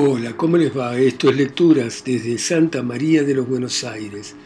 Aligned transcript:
Hola, 0.00 0.36
¿cómo 0.36 0.56
les 0.56 0.78
va? 0.78 0.96
Esto 0.96 1.28
es 1.28 1.36
Lecturas 1.36 2.04
desde 2.06 2.38
Santa 2.38 2.84
María 2.84 3.24
de 3.24 3.34
los 3.34 3.48
Buenos 3.48 3.82
Aires, 3.82 4.36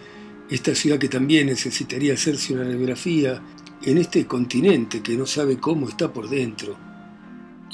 esta 0.49 0.75
ciudad 0.75 0.99
que 0.99 1.11
también 1.11 1.49
necesitaría 1.49 2.15
hacerse 2.15 2.55
una 2.55 2.65
radiografía 2.65 3.43
en 3.83 3.99
este 3.99 4.27
continente 4.27 5.03
que 5.03 5.15
no 5.15 5.27
sabe 5.27 5.59
cómo 5.59 5.91
está 5.91 6.11
por 6.11 6.31
dentro. 6.31 6.75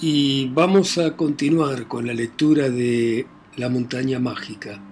Y 0.02 0.48
vamos 0.48 0.98
a 0.98 1.16
continuar 1.16 1.86
con 1.86 2.04
la 2.04 2.14
lectura 2.14 2.68
de 2.68 3.28
La 3.58 3.68
montaña 3.68 4.18
mágica, 4.18 4.82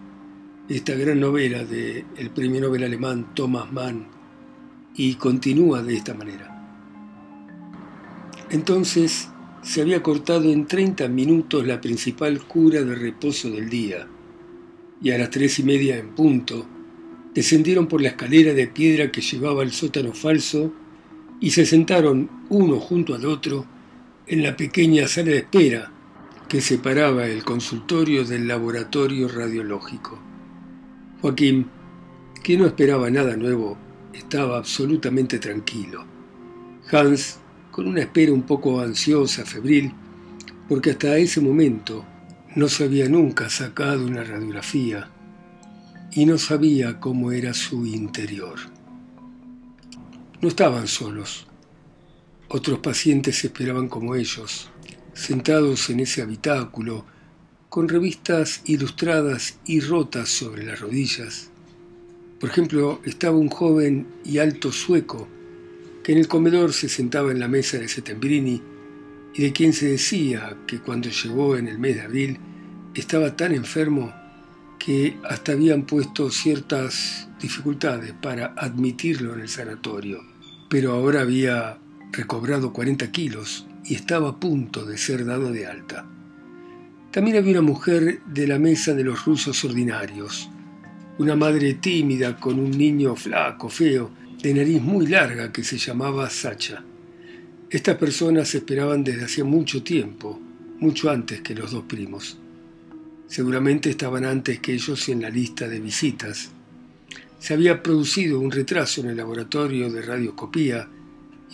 esta 0.69 0.95
gran 0.95 1.19
novela 1.19 1.65
del 1.65 2.05
el 2.17 2.31
premio 2.31 2.61
Nobel 2.61 2.85
alemán 2.85 3.35
Thomas 3.35 3.73
Mann, 3.73 4.07
y 4.95 5.17
continúa 5.17 5.83
de 5.83 5.97
esta 5.97 6.15
manera. 6.15 6.53
Entonces, 8.49 9.29
se 9.67 9.83
había 9.83 10.01
cortado 10.01 10.53
en 10.53 10.67
30 10.67 11.09
minutos 11.09 11.67
la 11.67 11.81
principal 11.81 12.41
cura 12.47 12.83
de 12.83 12.95
reposo 12.95 13.51
del 13.51 13.69
día, 13.69 14.07
y 15.03 15.11
a 15.11 15.19
las 15.19 15.31
tres 15.31 15.59
y 15.59 15.65
media 15.65 15.99
en 15.99 16.11
punto, 16.11 16.65
descendieron 17.35 17.89
por 17.89 18.01
la 18.01 18.11
escalera 18.11 18.55
de 18.55 18.69
piedra 18.69 19.11
que 19.11 19.21
llevaba 19.21 19.63
al 19.63 19.73
sótano 19.73 20.13
falso 20.13 20.73
y 21.41 21.51
se 21.51 21.67
sentaron 21.67 22.31
uno 22.49 22.79
junto 22.79 23.17
al 23.17 23.27
otro 23.27 23.67
en 24.29 24.45
la 24.45 24.57
pequeña 24.57 25.09
sala 25.09 25.33
de 25.33 25.39
espera 25.39 25.91
que 26.49 26.61
separaba 26.61 27.27
el 27.27 27.43
consultorio 27.43 28.25
del 28.25 28.47
laboratorio 28.47 29.27
radiológico. 29.27 30.17
Joaquín, 31.21 31.67
que 32.45 32.57
no 32.57 32.67
esperaba 32.67 33.11
nada 33.11 33.37
nuevo, 33.37 33.77
estaba 34.13 34.59
absolutamente 34.59 35.41
tranquilo. 35.41 36.05
Hans 36.93 37.41
con 37.77 37.89
una 37.89 38.01
espera 38.01 38.33
un 38.33 38.45
poco 38.45 38.81
ansiosa, 38.81 39.45
febril, 39.45 39.93
porque 40.67 40.93
hasta 40.93 41.19
ese 41.19 41.43
momento 41.43 42.07
no 42.55 42.71
se 42.71 42.85
había 42.85 43.07
nunca 43.07 43.51
sacado 43.51 44.07
una 44.07 44.25
radiografía 44.25 45.11
y 46.11 46.25
no 46.25 46.39
sabía 46.39 46.99
cómo 47.01 47.33
era 47.33 47.53
su 47.53 47.85
interior. 47.85 48.59
No 50.41 50.49
estaban 50.49 50.89
solos. 50.89 51.49
Otros 52.49 52.79
pacientes 52.79 53.45
esperaban 53.45 53.91
como 53.91 54.15
ellos, 54.15 54.71
sentados 55.13 55.91
en 55.91 56.01
ese 56.01 56.23
habitáculo, 56.23 57.05
con 57.69 57.91
revistas 57.91 58.63
ilustradas 58.65 59.59
y 59.67 59.81
rotas 59.81 60.31
sobre 60.31 60.65
las 60.65 60.81
rodillas. 60.81 61.51
Por 62.41 62.49
ejemplo, 62.49 63.03
estaba 63.05 63.37
un 63.37 63.51
joven 63.51 64.07
y 64.25 64.39
alto 64.39 64.73
sueco 64.73 65.29
que 66.07 66.13
en 66.13 66.19
el 66.19 66.29
comedor 66.29 66.73
se 66.73 66.89
sentaba 66.89 67.33
en 67.33 67.41
la 67.41 67.49
mesa 67.49 67.79
de 67.79 67.89
Setembrini 67.89 68.63
y 69.35 69.43
de 69.43 69.53
quien 69.53 69.73
se 69.73 69.87
decía 69.89 70.57
que 70.65 70.79
cuando 70.79 71.09
llegó 71.09 71.57
en 71.57 71.67
el 71.67 71.81
mes 71.81 71.97
de 71.97 72.03
abril 72.03 72.39
estaba 72.95 73.35
tan 73.35 73.53
enfermo 73.53 74.15
que 74.79 75.17
hasta 75.29 75.51
habían 75.51 75.83
puesto 75.83 76.31
ciertas 76.31 77.29
dificultades 77.43 78.13
para 78.13 78.55
admitirlo 78.57 79.35
en 79.35 79.41
el 79.41 79.49
sanatorio, 79.49 80.21
pero 80.71 80.93
ahora 80.93 81.23
había 81.23 81.77
recobrado 82.13 82.73
40 82.73 83.11
kilos 83.11 83.67
y 83.85 83.97
estaba 83.97 84.29
a 84.29 84.39
punto 84.39 84.85
de 84.85 84.99
ser 84.99 85.25
dado 85.25 85.51
de 85.51 85.67
alta. 85.67 86.07
También 87.11 87.37
había 87.39 87.59
una 87.59 87.63
mujer 87.63 88.21
de 88.27 88.47
la 88.47 88.61
mesa 88.61 88.95
de 88.95 89.03
los 89.03 89.25
rusos 89.25 89.65
ordinarios, 89.65 90.49
una 91.19 91.35
madre 91.35 91.75
tímida 91.75 92.37
con 92.37 92.61
un 92.61 92.71
niño 92.71 93.17
flaco, 93.17 93.69
feo, 93.69 94.13
de 94.43 94.55
nariz 94.55 94.83
muy 94.83 95.07
larga 95.07 95.53
que 95.53 95.65
se 95.65 95.79
llamaba 95.79 96.29
Sacha. 96.29 96.85
Estas 97.71 97.97
personas 97.97 98.55
esperaban 98.55 99.03
desde 99.03 99.25
hacía 99.25 99.45
mucho 99.45 99.83
tiempo, 99.83 100.39
mucho 100.79 101.11
antes 101.11 101.41
que 101.41 101.55
los 101.55 101.73
dos 101.73 101.85
primos. 101.85 102.39
Seguramente 103.27 103.91
estaban 103.91 104.25
antes 104.25 104.61
que 104.61 104.75
ellos 104.75 105.09
en 105.09 105.23
la 105.23 105.31
lista 105.31 105.67
de 105.69 105.81
visitas. 105.81 106.51
Se 107.39 107.55
había 107.55 107.83
producido 107.83 108.39
un 108.39 108.51
retraso 108.51 109.01
en 109.01 109.09
el 109.09 109.17
laboratorio 109.17 109.91
de 109.91 110.03
radioscopía 110.03 110.89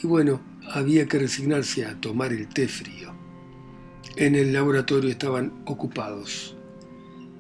y 0.03 0.07
bueno, 0.07 0.43
había 0.71 1.07
que 1.07 1.19
resignarse 1.19 1.87
a 1.87 2.01
tomar 2.01 2.33
el 2.33 2.49
té 2.49 2.69
frío. 2.69 3.15
En 4.17 4.35
el 4.35 4.53
laboratorio 4.53 5.09
estaban 5.09 5.63
ocupados. 5.65 6.57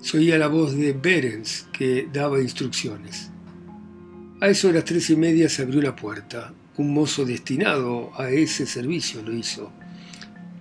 Se 0.00 0.18
oía 0.18 0.38
la 0.38 0.48
voz 0.48 0.74
de 0.74 0.92
Berens 0.92 1.66
que 1.72 2.08
daba 2.12 2.40
instrucciones. 2.40 3.31
A 4.42 4.48
eso 4.48 4.66
de 4.66 4.74
las 4.74 4.84
tres 4.84 5.08
y 5.08 5.14
media 5.14 5.48
se 5.48 5.62
abrió 5.62 5.80
la 5.80 5.94
puerta. 5.94 6.52
Un 6.76 6.92
mozo 6.92 7.24
destinado 7.24 8.10
a 8.20 8.28
ese 8.30 8.66
servicio 8.66 9.22
lo 9.22 9.32
hizo. 9.32 9.70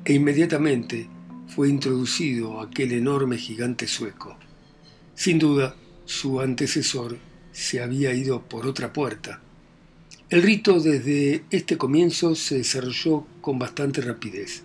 E 0.05 0.13
inmediatamente 0.13 1.09
fue 1.47 1.67
introducido 1.67 2.61
aquel 2.61 2.91
enorme 2.91 3.39
gigante 3.39 3.87
sueco. 3.87 4.37
Sin 5.15 5.39
duda, 5.39 5.75
su 6.05 6.39
antecesor 6.41 7.17
se 7.51 7.81
había 7.81 8.13
ido 8.13 8.43
por 8.43 8.67
otra 8.67 8.93
puerta. 8.93 9.41
El 10.29 10.43
rito 10.43 10.79
desde 10.79 11.45
este 11.49 11.75
comienzo 11.75 12.35
se 12.35 12.59
desarrolló 12.59 13.25
con 13.41 13.57
bastante 13.57 14.01
rapidez. 14.01 14.61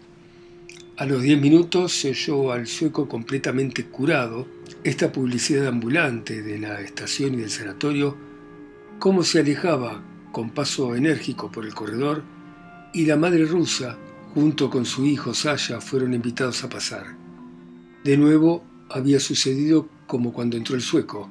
A 0.99 1.07
los 1.07 1.23
diez 1.23 1.41
minutos 1.41 1.95
se 1.95 2.11
oyó 2.11 2.53
al 2.53 2.67
sueco 2.67 3.09
completamente 3.09 3.87
curado. 3.87 4.47
Esta 4.85 5.11
publicidad 5.11 5.69
ambulante 5.69 6.43
de 6.43 6.59
la 6.59 6.83
estación 6.83 7.33
y 7.33 7.39
del 7.39 7.51
sanatorio 7.51 8.26
cómo 8.99 9.23
se 9.23 9.41
alejaba 9.41 10.03
con 10.33 10.51
paso 10.51 10.95
enérgico 10.95 11.51
por 11.51 11.65
el 11.65 11.75
corredor 11.75 12.23
y 12.93 13.07
la 13.07 13.17
madre 13.17 13.45
rusa, 13.45 13.97
junto 14.35 14.71
con 14.71 14.85
su 14.85 15.07
hijo 15.07 15.35
Sasha, 15.35 15.81
fueron 15.81 16.15
invitados 16.15 16.65
a 16.65 16.69
pasar. 16.69 17.07
De 18.05 18.17
nuevo 18.17 18.65
había 18.91 19.21
sucedido 19.21 19.89
como 20.07 20.33
cuando 20.33 20.57
entró 20.57 20.77
el 20.77 20.83
sueco. 20.83 21.29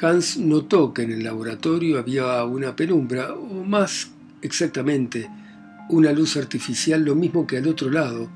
Hans 0.00 0.36
notó 0.36 0.92
que 0.92 1.02
en 1.02 1.12
el 1.12 1.24
laboratorio 1.24 1.98
había 1.98 2.44
una 2.44 2.76
penumbra, 2.76 3.32
o 3.32 3.64
más 3.64 4.10
exactamente, 4.42 5.28
una 5.88 6.12
luz 6.12 6.36
artificial, 6.36 7.04
lo 7.04 7.14
mismo 7.14 7.46
que 7.46 7.56
al 7.56 7.66
otro 7.68 7.90
lado, 7.90 8.28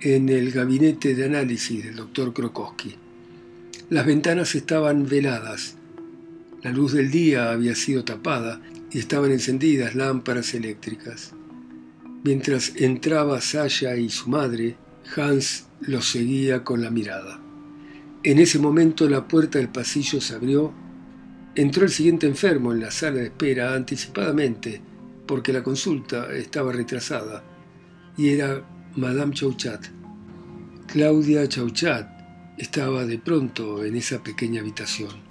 en 0.00 0.28
el 0.28 0.50
gabinete 0.52 1.14
de 1.14 1.26
análisis 1.26 1.84
del 1.84 1.96
doctor 1.96 2.32
Krokowski. 2.32 2.94
Las 3.90 4.06
ventanas 4.06 4.54
estaban 4.54 5.08
veladas 5.08 5.77
la 6.62 6.72
luz 6.72 6.92
del 6.92 7.10
día 7.10 7.52
había 7.52 7.74
sido 7.74 8.04
tapada 8.04 8.60
y 8.90 8.98
estaban 8.98 9.30
encendidas 9.30 9.94
lámparas 9.94 10.54
eléctricas. 10.54 11.32
Mientras 12.24 12.72
entraba 12.76 13.40
Sasha 13.40 13.96
y 13.96 14.08
su 14.08 14.28
madre, 14.28 14.76
Hans 15.16 15.66
los 15.80 16.08
seguía 16.08 16.64
con 16.64 16.82
la 16.82 16.90
mirada. 16.90 17.40
En 18.24 18.38
ese 18.38 18.58
momento 18.58 19.08
la 19.08 19.28
puerta 19.28 19.58
del 19.58 19.68
pasillo 19.68 20.20
se 20.20 20.34
abrió. 20.34 20.72
Entró 21.54 21.84
el 21.84 21.90
siguiente 21.90 22.26
enfermo 22.26 22.72
en 22.72 22.80
la 22.80 22.90
sala 22.90 23.18
de 23.18 23.26
espera 23.26 23.74
anticipadamente 23.74 24.80
porque 25.26 25.52
la 25.52 25.62
consulta 25.62 26.32
estaba 26.32 26.72
retrasada 26.72 27.44
y 28.16 28.30
era 28.30 28.64
Madame 28.96 29.34
Chauchat. 29.34 29.86
Claudia 30.88 31.48
Chauchat 31.48 32.08
estaba 32.56 33.06
de 33.06 33.18
pronto 33.18 33.84
en 33.84 33.94
esa 33.94 34.22
pequeña 34.22 34.60
habitación. 34.60 35.27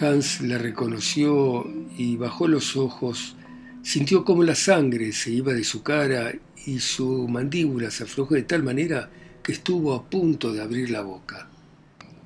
Hans 0.00 0.40
la 0.40 0.58
reconoció 0.58 1.70
y 1.96 2.16
bajó 2.16 2.48
los 2.48 2.76
ojos, 2.76 3.36
sintió 3.82 4.24
como 4.24 4.42
la 4.42 4.54
sangre 4.54 5.12
se 5.12 5.30
iba 5.30 5.52
de 5.52 5.64
su 5.64 5.82
cara 5.82 6.32
y 6.66 6.80
su 6.80 7.28
mandíbula 7.28 7.90
se 7.90 8.04
aflojó 8.04 8.34
de 8.34 8.42
tal 8.42 8.62
manera 8.62 9.10
que 9.42 9.52
estuvo 9.52 9.94
a 9.94 10.08
punto 10.08 10.52
de 10.52 10.62
abrir 10.62 10.90
la 10.90 11.02
boca. 11.02 11.48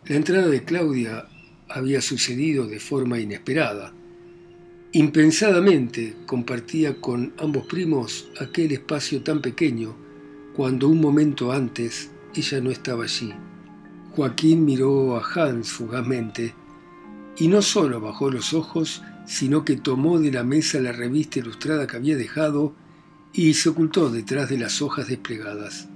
La 0.07 0.17
entrada 0.17 0.47
de 0.47 0.65
Claudia 0.65 1.27
había 1.69 2.01
sucedido 2.01 2.67
de 2.67 2.81
forma 2.81 3.19
inesperada. 3.19 3.93
Impensadamente 4.93 6.17
compartía 6.27 7.01
con 7.01 7.35
ambos 7.39 7.67
primos 7.67 8.29
aquel 8.41 8.73
espacio 8.73 9.23
tan 9.23 9.43
pequeño 9.43 9.95
cuando 10.57 10.89
un 10.89 11.01
momento 11.01 11.53
antes 11.53 12.11
ella 12.35 12.61
no 12.61 12.71
estaba 12.71 13.05
allí. 13.05 13.35
Joaquín 14.13 14.65
miró 14.65 15.17
a 15.17 15.23
Hans 15.35 15.71
fugazmente 15.71 16.55
y 17.39 17.49
no 17.49 17.63
solo 17.63 18.01
bajó 18.01 18.31
los 18.31 18.53
ojos, 18.53 19.03
sino 19.27 19.65
que 19.65 19.77
tomó 19.77 20.19
de 20.19 20.33
la 20.33 20.43
mesa 20.43 20.81
la 20.81 20.93
revista 20.93 21.39
ilustrada 21.39 21.87
que 21.87 21.97
había 21.97 22.17
dejado 22.17 22.75
y 23.33 23.55
se 23.55 23.69
ocultó 23.69 24.11
detrás 24.11 24.49
de 24.49 24.59
las 24.59 24.83
hojas 24.83 25.09
desplegadas. 25.09 25.89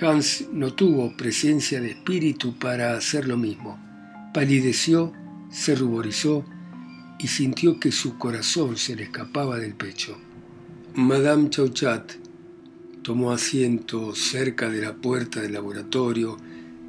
Hans 0.00 0.46
no 0.52 0.72
tuvo 0.74 1.16
presencia 1.16 1.80
de 1.80 1.90
espíritu 1.90 2.58
para 2.58 2.96
hacer 2.96 3.26
lo 3.26 3.36
mismo. 3.36 3.78
Palideció, 4.34 5.12
se 5.50 5.74
ruborizó 5.74 6.44
y 7.18 7.28
sintió 7.28 7.78
que 7.78 7.92
su 7.92 8.18
corazón 8.18 8.76
se 8.76 8.96
le 8.96 9.04
escapaba 9.04 9.58
del 9.58 9.74
pecho. 9.74 10.18
Madame 10.94 11.50
Chauchat 11.50 12.12
tomó 13.02 13.32
asiento 13.32 14.14
cerca 14.14 14.68
de 14.68 14.82
la 14.82 14.94
puerta 14.94 15.40
del 15.40 15.52
laboratorio 15.52 16.36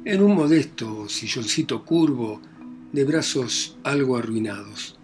en 0.04 0.22
un 0.22 0.34
modesto 0.34 1.08
silloncito 1.08 1.84
curvo 1.84 2.40
de 2.94 3.02
brazos 3.02 3.76
algo 3.82 4.16
arruinados. 4.16 4.96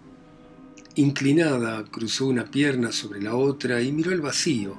Inclinada, 0.95 1.83
cruzó 1.83 2.25
una 2.25 2.45
pierna 2.45 2.93
sobre 2.93 3.21
la 3.21 3.35
otra 3.35 3.81
y 3.81 3.91
miró 3.91 4.13
el 4.13 4.21
vacío, 4.21 4.77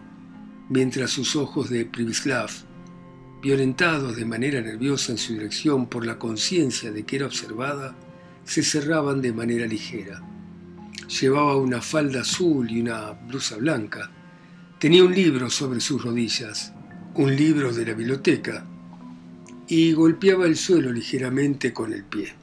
mientras 0.70 1.10
sus 1.10 1.36
ojos 1.36 1.68
de 1.68 1.84
Privislav 1.84 2.48
violentados 3.42 4.16
de 4.16 4.24
manera 4.24 4.62
nerviosa 4.62 5.12
en 5.12 5.18
su 5.18 5.34
dirección 5.34 5.88
por 5.90 6.06
la 6.06 6.18
conciencia 6.18 6.90
de 6.90 7.04
que 7.04 7.16
era 7.16 7.26
observada, 7.26 7.94
se 8.44 8.62
cerraban 8.62 9.20
de 9.20 9.34
manera 9.34 9.66
ligera. 9.66 10.22
Llevaba 11.20 11.56
una 11.56 11.82
falda 11.82 12.22
azul 12.22 12.70
y 12.70 12.80
una 12.80 13.10
blusa 13.10 13.56
blanca. 13.56 14.10
Tenía 14.78 15.04
un 15.04 15.14
libro 15.14 15.50
sobre 15.50 15.80
sus 15.80 16.02
rodillas, 16.02 16.72
un 17.16 17.36
libro 17.36 17.74
de 17.74 17.84
la 17.84 17.92
biblioteca, 17.92 18.64
y 19.68 19.92
golpeaba 19.92 20.46
el 20.46 20.56
suelo 20.56 20.90
ligeramente 20.90 21.74
con 21.74 21.92
el 21.92 22.04
pie. 22.04 22.41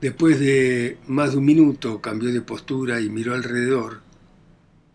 Después 0.00 0.38
de 0.38 0.98
más 1.06 1.32
de 1.32 1.38
un 1.38 1.46
minuto 1.46 2.02
cambió 2.02 2.30
de 2.30 2.42
postura 2.42 3.00
y 3.00 3.08
miró 3.08 3.32
alrededor. 3.32 4.02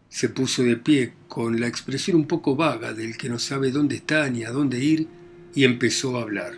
Se 0.09 0.30
puso 0.30 0.62
de 0.62 0.77
pie 0.77 1.13
con 1.27 1.59
la 1.59 1.68
expresión 1.68 2.18
un 2.18 2.27
poco 2.27 2.56
vaga 2.56 2.94
del 2.94 3.18
que 3.18 3.27
no 3.27 3.39
sabe 3.39 3.71
dónde 3.71 3.95
está 3.95 4.30
ni 4.30 4.44
a 4.44 4.51
dónde 4.51 4.80
ir 4.80 5.07
y 5.56 5.63
empezó 5.63 6.18
a 6.18 6.21
hablar. 6.21 6.53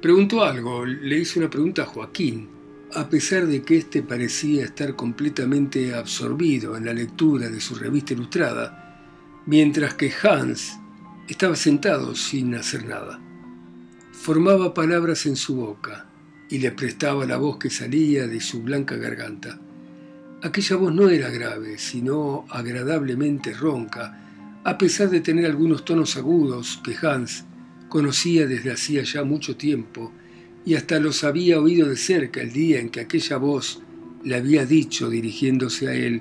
Preguntó 0.00 0.42
algo, 0.42 0.86
le 0.86 1.18
hizo 1.18 1.38
una 1.38 1.50
pregunta 1.50 1.82
a 1.82 1.86
Joaquín, 1.86 2.48
a 2.94 3.08
pesar 3.08 3.46
de 3.46 3.62
que 3.62 3.76
éste 3.76 4.02
parecía 4.02 4.64
estar 4.64 4.96
completamente 4.96 5.94
absorbido 5.94 6.76
en 6.76 6.86
la 6.86 6.94
lectura 6.94 7.50
de 7.50 7.60
su 7.60 7.74
revista 7.74 8.14
ilustrada, 8.14 9.02
mientras 9.44 9.94
que 9.94 10.10
Hans 10.22 10.78
estaba 11.28 11.56
sentado 11.56 12.14
sin 12.14 12.54
hacer 12.54 12.86
nada. 12.86 13.20
Formaba 14.12 14.72
palabras 14.72 15.26
en 15.26 15.36
su 15.36 15.56
boca 15.56 16.06
y 16.52 16.58
le 16.58 16.70
prestaba 16.70 17.24
la 17.24 17.38
voz 17.38 17.56
que 17.56 17.70
salía 17.70 18.28
de 18.28 18.38
su 18.38 18.60
blanca 18.60 18.96
garganta. 18.96 19.58
Aquella 20.42 20.76
voz 20.76 20.94
no 20.94 21.08
era 21.08 21.30
grave, 21.30 21.78
sino 21.78 22.44
agradablemente 22.50 23.54
ronca, 23.54 24.60
a 24.62 24.76
pesar 24.76 25.08
de 25.08 25.22
tener 25.22 25.46
algunos 25.46 25.82
tonos 25.82 26.14
agudos 26.18 26.78
que 26.84 26.94
Hans 27.00 27.46
conocía 27.88 28.46
desde 28.46 28.70
hacía 28.70 29.02
ya 29.02 29.24
mucho 29.24 29.56
tiempo 29.56 30.12
y 30.66 30.74
hasta 30.74 31.00
los 31.00 31.24
había 31.24 31.58
oído 31.58 31.88
de 31.88 31.96
cerca 31.96 32.42
el 32.42 32.52
día 32.52 32.80
en 32.80 32.90
que 32.90 33.00
aquella 33.00 33.38
voz 33.38 33.80
le 34.22 34.34
había 34.34 34.66
dicho 34.66 35.08
dirigiéndose 35.08 35.88
a 35.88 35.94
él, 35.94 36.20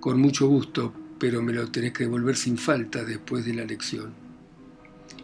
con 0.00 0.18
mucho 0.18 0.48
gusto, 0.48 0.94
pero 1.18 1.42
me 1.42 1.52
lo 1.52 1.70
tenés 1.70 1.92
que 1.92 2.04
devolver 2.04 2.36
sin 2.36 2.56
falta 2.56 3.04
después 3.04 3.44
de 3.44 3.52
la 3.52 3.66
lección. 3.66 4.14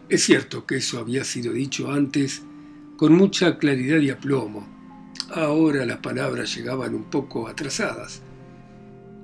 Es 0.07 0.23
cierto 0.23 0.67
que 0.67 0.75
eso 0.75 0.99
había 0.99 1.23
sido 1.23 1.51
dicho 1.51 1.91
antes 1.91 2.43
con 2.97 3.13
mucha 3.13 3.57
claridad 3.57 3.97
y 3.99 4.09
aplomo. 4.09 4.67
Ahora 5.31 5.85
las 5.85 5.97
palabras 5.97 6.55
llegaban 6.55 6.93
un 6.93 7.05
poco 7.05 7.47
atrasadas. 7.47 8.21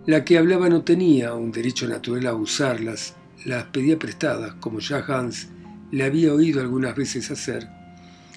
La 0.08 0.26
que 0.26 0.38
hablaba 0.38 0.70
no 0.70 0.82
tenía 0.82 1.36
un 1.36 1.52
derecho 1.52 1.88
natural 1.88 2.26
a 2.28 2.34
usarlas, 2.34 3.16
las 3.46 3.66
pedía 3.66 4.00
prestadas, 4.00 4.56
como 4.56 4.80
ya 4.80 5.06
Hans 5.08 5.50
le 5.92 6.04
había 6.04 6.34
oído 6.34 6.62
algunas 6.62 6.96
veces 6.96 7.30
hacer, 7.32 7.68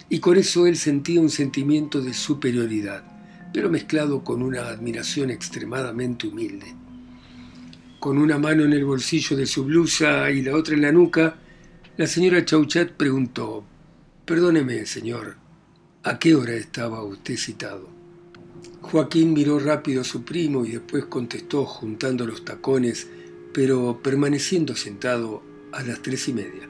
y 0.09 0.19
con 0.19 0.37
eso 0.37 0.67
él 0.67 0.77
sentía 0.77 1.21
un 1.21 1.31
sentimiento 1.31 2.01
de 2.03 2.13
superioridad, 2.13 3.03
pero 3.53 3.71
mezclado 3.71 4.25
con 4.25 4.43
una 4.43 4.69
admiración 4.69 5.31
extremadamente 5.31 6.27
humilde. 6.27 6.75
Con 7.99 8.19
una 8.19 8.39
mano 8.39 8.65
en 8.65 8.73
el 8.73 8.85
bolsillo 8.85 9.37
de 9.37 9.47
su 9.47 9.65
blusa 9.65 10.31
y 10.31 10.43
la 10.43 10.57
otra 10.57 10.75
en 10.75 10.83
la 10.83 10.93
nuca, 10.93 11.37
la 11.97 12.07
señora 12.07 12.45
Chauchat 12.45 12.93
preguntó, 12.93 13.65
Perdóneme, 14.25 14.87
señor, 14.87 15.35
¿a 16.05 16.21
qué 16.21 16.37
hora 16.37 16.53
estaba 16.53 17.03
usted 17.03 17.37
citado? 17.37 17.89
Joaquín 18.81 19.33
miró 19.33 19.59
rápido 19.59 20.03
a 20.03 20.05
su 20.05 20.23
primo 20.23 20.65
y 20.65 20.71
después 20.71 21.07
contestó 21.07 21.65
juntando 21.67 22.25
los 22.25 22.45
tacones, 22.45 23.09
pero 23.53 24.01
permaneciendo 24.01 24.77
sentado 24.77 25.43
a 25.73 25.83
las 25.83 26.03
tres 26.03 26.29
y 26.29 26.35
media. 26.35 26.69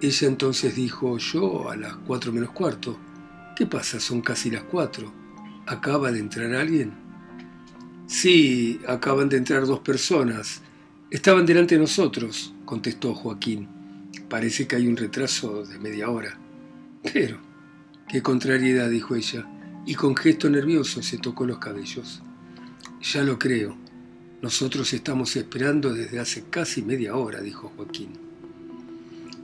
Ella 0.00 0.26
entonces 0.26 0.74
dijo, 0.74 1.16
yo 1.18 1.70
a 1.70 1.76
las 1.76 1.94
cuatro 1.94 2.32
menos 2.32 2.50
cuarto. 2.50 2.98
¿Qué 3.54 3.66
pasa? 3.66 4.00
Son 4.00 4.20
casi 4.20 4.50
las 4.50 4.64
cuatro. 4.64 5.12
¿Acaba 5.66 6.10
de 6.10 6.18
entrar 6.18 6.52
alguien? 6.54 6.92
Sí, 8.08 8.80
acaban 8.88 9.28
de 9.28 9.36
entrar 9.36 9.64
dos 9.64 9.78
personas. 9.78 10.60
Estaban 11.08 11.46
delante 11.46 11.76
de 11.76 11.82
nosotros, 11.82 12.52
contestó 12.64 13.14
Joaquín. 13.14 13.79
Parece 14.30 14.68
que 14.68 14.76
hay 14.76 14.86
un 14.86 14.96
retraso 14.96 15.64
de 15.64 15.76
media 15.80 16.08
hora. 16.08 16.38
Pero, 17.12 17.38
qué 18.08 18.22
contrariedad, 18.22 18.88
dijo 18.88 19.16
ella, 19.16 19.44
y 19.84 19.94
con 19.94 20.14
gesto 20.14 20.48
nervioso 20.48 21.02
se 21.02 21.18
tocó 21.18 21.44
los 21.44 21.58
cabellos. 21.58 22.22
Ya 23.02 23.24
lo 23.24 23.40
creo. 23.40 23.76
Nosotros 24.40 24.92
estamos 24.92 25.34
esperando 25.34 25.92
desde 25.92 26.20
hace 26.20 26.44
casi 26.48 26.80
media 26.80 27.16
hora, 27.16 27.40
dijo 27.40 27.72
Joaquín. 27.76 28.10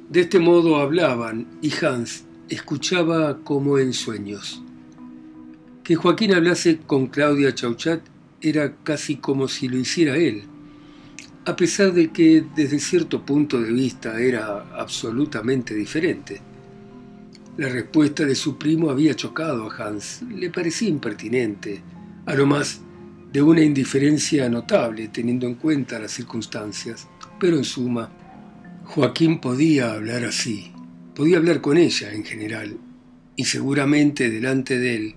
De 0.08 0.20
este 0.20 0.38
modo 0.38 0.76
hablaban 0.76 1.48
y 1.60 1.72
Hans 1.84 2.24
escuchaba 2.48 3.40
como 3.42 3.80
en 3.80 3.92
sueños. 3.92 4.62
Que 5.82 5.96
Joaquín 5.96 6.32
hablase 6.32 6.78
con 6.78 7.08
Claudia 7.08 7.52
Chauchat 7.52 8.02
era 8.40 8.76
casi 8.84 9.16
como 9.16 9.48
si 9.48 9.66
lo 9.66 9.78
hiciera 9.78 10.16
él, 10.16 10.44
a 11.46 11.54
pesar 11.54 11.92
de 11.92 12.10
que 12.10 12.44
desde 12.56 12.80
cierto 12.80 13.24
punto 13.24 13.62
de 13.62 13.72
vista 13.72 14.20
era 14.20 14.76
absolutamente 14.76 15.76
diferente. 15.76 16.40
La 17.56 17.68
respuesta 17.68 18.24
de 18.26 18.34
su 18.34 18.58
primo 18.58 18.90
había 18.90 19.14
chocado 19.14 19.70
a 19.70 19.76
Hans, 19.76 20.22
le 20.22 20.50
parecía 20.50 20.88
impertinente, 20.88 21.80
a 22.26 22.34
lo 22.34 22.46
más 22.46 22.80
de 23.32 23.40
una 23.42 23.62
indiferencia 23.62 24.48
notable 24.48 25.06
teniendo 25.08 25.46
en 25.46 25.54
cuenta 25.54 26.00
las 26.00 26.10
circunstancias, 26.10 27.06
pero 27.38 27.56
en 27.56 27.64
suma, 27.64 28.10
Joaquín 28.84 29.40
podía 29.40 29.92
hablar 29.92 30.24
así, 30.24 30.72
podía 31.14 31.36
hablar 31.36 31.60
con 31.60 31.76
ella 31.76 32.12
en 32.12 32.24
general, 32.24 32.76
y 33.36 33.44
seguramente 33.44 34.30
delante 34.30 34.80
de 34.80 34.96
él 34.96 35.14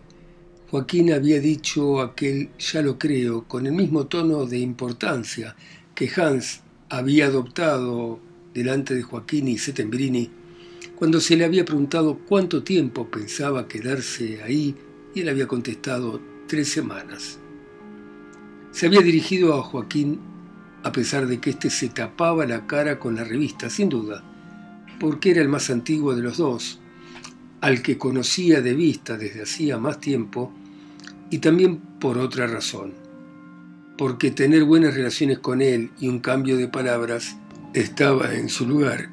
Joaquín 0.70 1.12
había 1.12 1.40
dicho 1.40 2.00
aquel 2.00 2.50
ya 2.60 2.84
lo 2.84 3.00
creo 3.00 3.46
con 3.48 3.66
el 3.66 3.74
mismo 3.74 4.06
tono 4.06 4.46
de 4.46 4.60
importancia 4.60 5.56
que 6.00 6.10
Hans 6.16 6.62
había 6.88 7.25
adoptado 7.25 8.22
delante 8.54 8.96
de 8.96 9.04
Joaquín 9.04 9.50
y 9.50 9.57
Settembrini 9.57 10.31
cuando 10.96 11.19
se 11.19 11.36
le 11.36 11.44
había 11.44 11.66
preguntado 11.66 12.19
cuánto 12.19 12.63
tiempo 12.63 13.12
pensaba 13.12 13.68
quedarse 13.68 14.42
ahí 14.42 14.74
y 15.13 15.19
él 15.19 15.28
había 15.28 15.46
contestado 15.46 16.22
tres 16.48 16.69
semanas. 16.69 17.38
Se 18.72 18.86
había 18.86 19.01
dirigido 19.01 19.54
a 19.56 19.62
Joaquín 19.62 20.22
a 20.83 20.94
pesar 20.94 21.28
de 21.28 21.42
que 21.42 21.50
éste 21.50 21.69
se 21.69 21.90
tapaba 21.90 22.45
la 22.45 22.66
cara 22.66 22.97
con 22.97 23.16
la 23.18 23.26
revista, 23.26 23.69
sin 23.69 23.90
duda, 23.90 24.23
porque 25.02 25.31
era 25.31 25.42
el 25.42 25.50
más 25.50 25.69
antiguo 25.69 26.16
de 26.16 26.21
los 26.21 26.38
dos, 26.38 26.80
al 27.59 27.81
que 27.81 27.97
conocía 27.97 28.62
de 28.62 28.73
vista 28.73 29.18
desde 29.18 29.44
hacía 29.44 29.78
más 29.78 30.00
tiempo 30.00 30.54
y 31.30 31.40
también 31.40 31.76
por 32.00 32.18
otra 32.18 32.47
razón, 32.47 33.08
porque 33.99 34.31
tener 34.31 34.63
buenas 34.63 34.94
relaciones 34.94 35.39
con 35.39 35.61
él 35.61 35.91
y 35.99 36.07
un 36.07 36.19
cambio 36.19 36.56
de 36.56 36.69
palabras 36.69 37.35
estaba 37.73 38.33
en 38.33 38.47
su 38.47 38.65
lugar, 38.65 39.09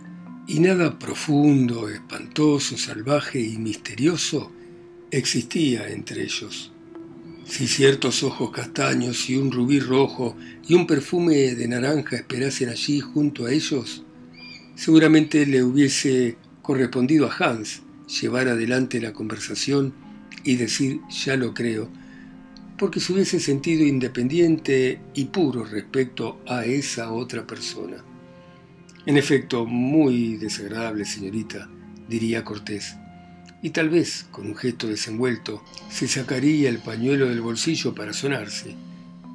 y 0.47 0.61
nada 0.61 0.97
profundo, 0.97 1.89
espantoso, 1.89 2.79
salvaje 2.79 3.41
y 3.41 3.59
misterioso 3.59 4.53
existía 5.11 5.89
entre 5.89 6.23
ellos. 6.23 6.71
Si 7.47 7.67
ciertos 7.67 8.23
ojos 8.23 8.53
castaños 8.53 9.29
y 9.29 9.35
un 9.35 9.51
rubí 9.51 9.81
rojo 9.81 10.37
y 10.69 10.75
un 10.75 10.87
perfume 10.87 11.57
de 11.57 11.67
naranja 11.67 12.15
esperasen 12.15 12.69
allí 12.69 13.01
junto 13.01 13.47
a 13.47 13.53
ellos, 13.53 14.05
seguramente 14.77 15.47
le 15.47 15.65
hubiese 15.65 16.37
correspondido 16.63 17.29
a 17.29 17.35
Hans 17.37 17.83
llevar 18.21 18.47
adelante 18.47 19.01
la 19.01 19.13
conversación 19.13 19.93
y 20.45 20.55
decir 20.55 21.01
ya 21.11 21.37
lo 21.37 21.55
creo, 21.55 21.91
porque 22.79 23.01
se 23.01 23.13
hubiese 23.13 23.41
sentido 23.41 23.85
independiente 23.85 25.01
y 25.15 25.27
puro 25.27 25.65
respecto 25.65 26.41
a 26.47 26.65
esa 26.65 27.13
otra 27.13 27.47
persona. 27.47 28.05
En 29.07 29.17
efecto, 29.17 29.65
muy 29.67 30.37
desagradable, 30.37 31.05
señorita, 31.05 31.69
diría 32.09 32.45
Cortés, 32.45 32.97
y 33.63 33.71
tal 33.71 33.89
vez, 33.89 34.27
con 34.31 34.47
un 34.47 34.57
gesto 34.57 34.87
desenvuelto, 34.87 35.63
se 35.91 36.07
sacaría 36.07 36.69
el 36.69 36.79
pañuelo 36.79 37.29
del 37.29 37.41
bolsillo 37.41 37.95
para 37.95 38.13
sonarse. 38.13 38.77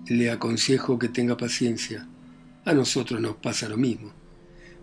Le 0.07 0.29
aconsejo 0.29 0.99
que 0.99 1.09
tenga 1.09 1.37
paciencia. 1.37 2.07
A 2.65 2.73
nosotros 2.73 3.19
nos 3.19 3.37
pasa 3.37 3.67
lo 3.67 3.77
mismo. 3.77 4.13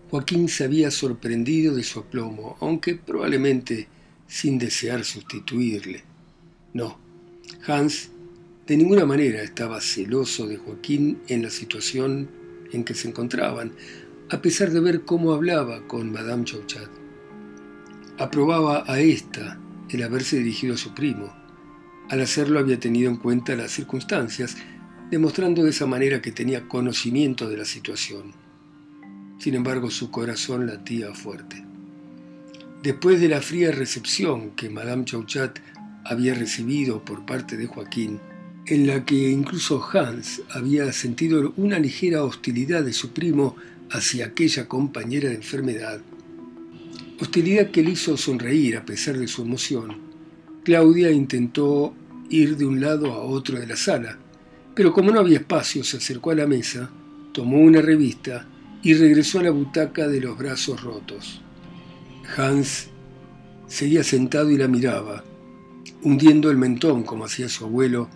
Joaquín 0.09 0.49
se 0.49 0.65
había 0.65 0.91
sorprendido 0.91 1.75
de 1.75 1.83
su 1.83 1.99
aplomo, 1.99 2.57
aunque 2.59 2.95
probablemente 2.95 3.87
sin 4.27 4.57
desear 4.57 5.05
sustituirle. 5.05 6.03
No, 6.73 6.99
Hans 7.65 8.09
de 8.69 8.77
ninguna 8.77 9.03
manera 9.03 9.41
estaba 9.41 9.81
celoso 9.81 10.45
de 10.45 10.57
Joaquín 10.57 11.17
en 11.27 11.41
la 11.41 11.49
situación 11.49 12.29
en 12.71 12.83
que 12.83 12.93
se 12.93 13.07
encontraban, 13.07 13.71
a 14.29 14.43
pesar 14.43 14.69
de 14.69 14.79
ver 14.79 15.01
cómo 15.05 15.33
hablaba 15.33 15.87
con 15.87 16.11
Madame 16.11 16.43
Chauchat. 16.43 16.87
Aprobaba 18.19 18.83
a 18.85 18.99
ésta 18.99 19.59
el 19.89 20.03
haberse 20.03 20.37
dirigido 20.37 20.75
a 20.75 20.77
su 20.77 20.93
primo. 20.93 21.33
Al 22.11 22.21
hacerlo 22.21 22.59
había 22.59 22.79
tenido 22.79 23.09
en 23.09 23.17
cuenta 23.17 23.55
las 23.55 23.71
circunstancias, 23.71 24.55
demostrando 25.09 25.63
de 25.63 25.71
esa 25.71 25.87
manera 25.87 26.21
que 26.21 26.31
tenía 26.31 26.67
conocimiento 26.67 27.49
de 27.49 27.57
la 27.57 27.65
situación. 27.65 28.33
Sin 29.39 29.55
embargo, 29.55 29.89
su 29.89 30.11
corazón 30.11 30.67
latía 30.67 31.15
fuerte. 31.15 31.65
Después 32.83 33.19
de 33.19 33.29
la 33.29 33.41
fría 33.41 33.71
recepción 33.71 34.51
que 34.51 34.69
Madame 34.69 35.05
Chauchat 35.05 35.57
había 36.05 36.35
recibido 36.35 37.03
por 37.03 37.25
parte 37.25 37.57
de 37.57 37.65
Joaquín, 37.65 38.19
en 38.69 38.85
la 38.85 39.03
que 39.03 39.31
incluso 39.31 39.83
Hans 39.83 40.43
había 40.51 40.91
sentido 40.93 41.53
una 41.57 41.79
ligera 41.79 42.23
hostilidad 42.23 42.83
de 42.83 42.93
su 42.93 43.09
primo 43.09 43.55
hacia 43.89 44.27
aquella 44.27 44.67
compañera 44.67 45.29
de 45.29 45.35
enfermedad, 45.35 46.01
hostilidad 47.19 47.71
que 47.71 47.81
le 47.81 47.91
hizo 47.91 48.15
sonreír 48.15 48.77
a 48.77 48.85
pesar 48.85 49.17
de 49.17 49.27
su 49.27 49.41
emoción, 49.41 49.97
Claudia 50.63 51.09
intentó 51.09 51.95
ir 52.29 52.57
de 52.57 52.65
un 52.65 52.79
lado 52.79 53.11
a 53.11 53.23
otro 53.23 53.59
de 53.59 53.65
la 53.65 53.75
sala, 53.75 54.19
pero 54.75 54.93
como 54.93 55.09
no 55.09 55.19
había 55.19 55.39
espacio 55.39 55.83
se 55.83 55.97
acercó 55.97 56.29
a 56.29 56.35
la 56.35 56.45
mesa, 56.45 56.91
tomó 57.33 57.57
una 57.57 57.81
revista 57.81 58.47
y 58.83 58.93
regresó 58.93 59.39
a 59.39 59.43
la 59.43 59.51
butaca 59.51 60.07
de 60.07 60.21
los 60.21 60.37
brazos 60.37 60.83
rotos. 60.83 61.41
Hans 62.37 62.89
seguía 63.65 64.03
sentado 64.03 64.51
y 64.51 64.57
la 64.57 64.67
miraba, 64.67 65.23
hundiendo 66.03 66.51
el 66.51 66.57
mentón 66.57 67.01
como 67.01 67.25
hacía 67.25 67.49
su 67.49 67.65
abuelo, 67.65 68.09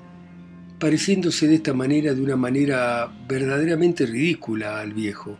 pareciéndose 0.83 1.47
de 1.47 1.55
esta 1.55 1.73
manera 1.73 2.13
de 2.13 2.21
una 2.21 2.35
manera 2.35 3.09
verdaderamente 3.25 4.05
ridícula 4.05 4.81
al 4.81 4.91
viejo. 4.91 5.37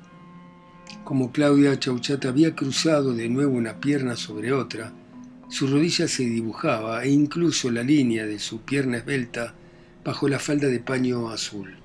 Como 1.04 1.34
Claudia 1.34 1.78
Chauchata 1.78 2.30
había 2.30 2.56
cruzado 2.56 3.14
de 3.14 3.28
nuevo 3.28 3.58
una 3.58 3.78
pierna 3.82 4.16
sobre 4.16 4.54
otra, 4.54 4.94
su 5.50 5.68
rodilla 5.68 6.08
se 6.08 6.24
dibujaba 6.24 7.04
e 7.04 7.10
incluso 7.10 7.70
la 7.72 7.84
línea 7.84 8.26
de 8.26 8.40
su 8.40 8.62
pierna 8.62 9.00
esbelta 9.00 9.54
bajo 10.06 10.30
la 10.30 10.40
falda 10.40 10.70
de 10.70 10.80
paño 10.80 11.28
azul. 11.30 11.76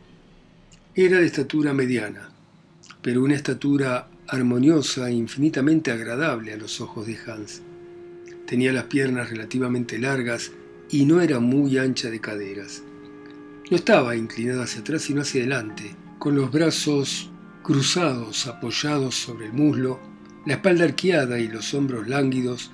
Era 0.94 1.18
de 1.18 1.26
estatura 1.26 1.74
mediana, 1.74 2.30
pero 3.02 3.24
una 3.24 3.34
estatura 3.34 4.08
armoniosa 4.28 5.10
e 5.10 5.14
infinitamente 5.14 5.90
agradable 5.90 6.52
a 6.52 6.56
los 6.56 6.80
ojos 6.80 7.08
de 7.08 7.18
Hans. 7.26 7.62
Tenía 8.46 8.72
las 8.72 8.84
piernas 8.84 9.30
relativamente 9.30 9.98
largas 9.98 10.52
y 10.90 11.06
no 11.06 11.20
era 11.20 11.40
muy 11.40 11.76
ancha 11.76 12.08
de 12.08 12.20
caderas. 12.20 12.84
No 13.70 13.76
estaba 13.76 14.16
inclinada 14.16 14.64
hacia 14.64 14.80
atrás 14.80 15.02
sino 15.02 15.20
hacia 15.20 15.42
adelante, 15.42 15.94
con 16.18 16.34
los 16.34 16.50
brazos 16.50 17.30
cruzados 17.62 18.46
apoyados 18.46 19.14
sobre 19.14 19.46
el 19.46 19.52
muslo, 19.52 20.00
la 20.46 20.54
espalda 20.54 20.84
arqueada 20.84 21.38
y 21.38 21.48
los 21.48 21.74
hombros 21.74 22.08
lánguidos, 22.08 22.70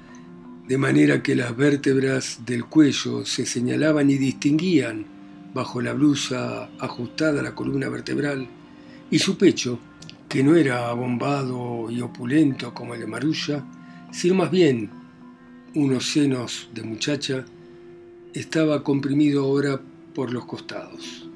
de 0.68 0.78
manera 0.78 1.20
que 1.20 1.34
las 1.34 1.56
vértebras 1.56 2.42
del 2.46 2.66
cuello 2.66 3.26
se 3.26 3.44
señalaban 3.44 4.08
y 4.08 4.18
distinguían 4.18 5.04
bajo 5.52 5.82
la 5.82 5.94
blusa 5.94 6.70
ajustada 6.78 7.40
a 7.40 7.42
la 7.42 7.56
columna 7.56 7.88
vertebral, 7.88 8.46
y 9.10 9.18
su 9.18 9.36
pecho, 9.36 9.80
que 10.28 10.44
no 10.44 10.54
era 10.54 10.90
abombado 10.90 11.90
y 11.90 12.00
opulento 12.02 12.72
como 12.72 12.94
el 12.94 13.00
de 13.00 13.06
Marulla, 13.08 13.64
sino 14.12 14.36
más 14.36 14.50
bien 14.52 14.90
unos 15.74 16.12
senos 16.12 16.68
de 16.72 16.84
muchacha, 16.84 17.44
estaba 18.32 18.84
comprimido 18.84 19.42
ahora 19.42 19.80
por 20.14 20.32
los 20.32 20.44
costados. 20.46 21.28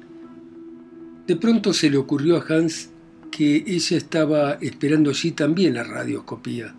De 1.27 1.35
pronto 1.35 1.73
se 1.73 1.89
le 1.89 1.97
ocurrió 1.97 2.37
a 2.37 2.45
Hans 2.47 2.89
que 3.29 3.63
ella 3.67 3.97
estaba 3.97 4.53
esperando 4.53 5.11
allí 5.11 5.31
también 5.31 5.75
la 5.75 5.83
radioscopía. 5.83 6.73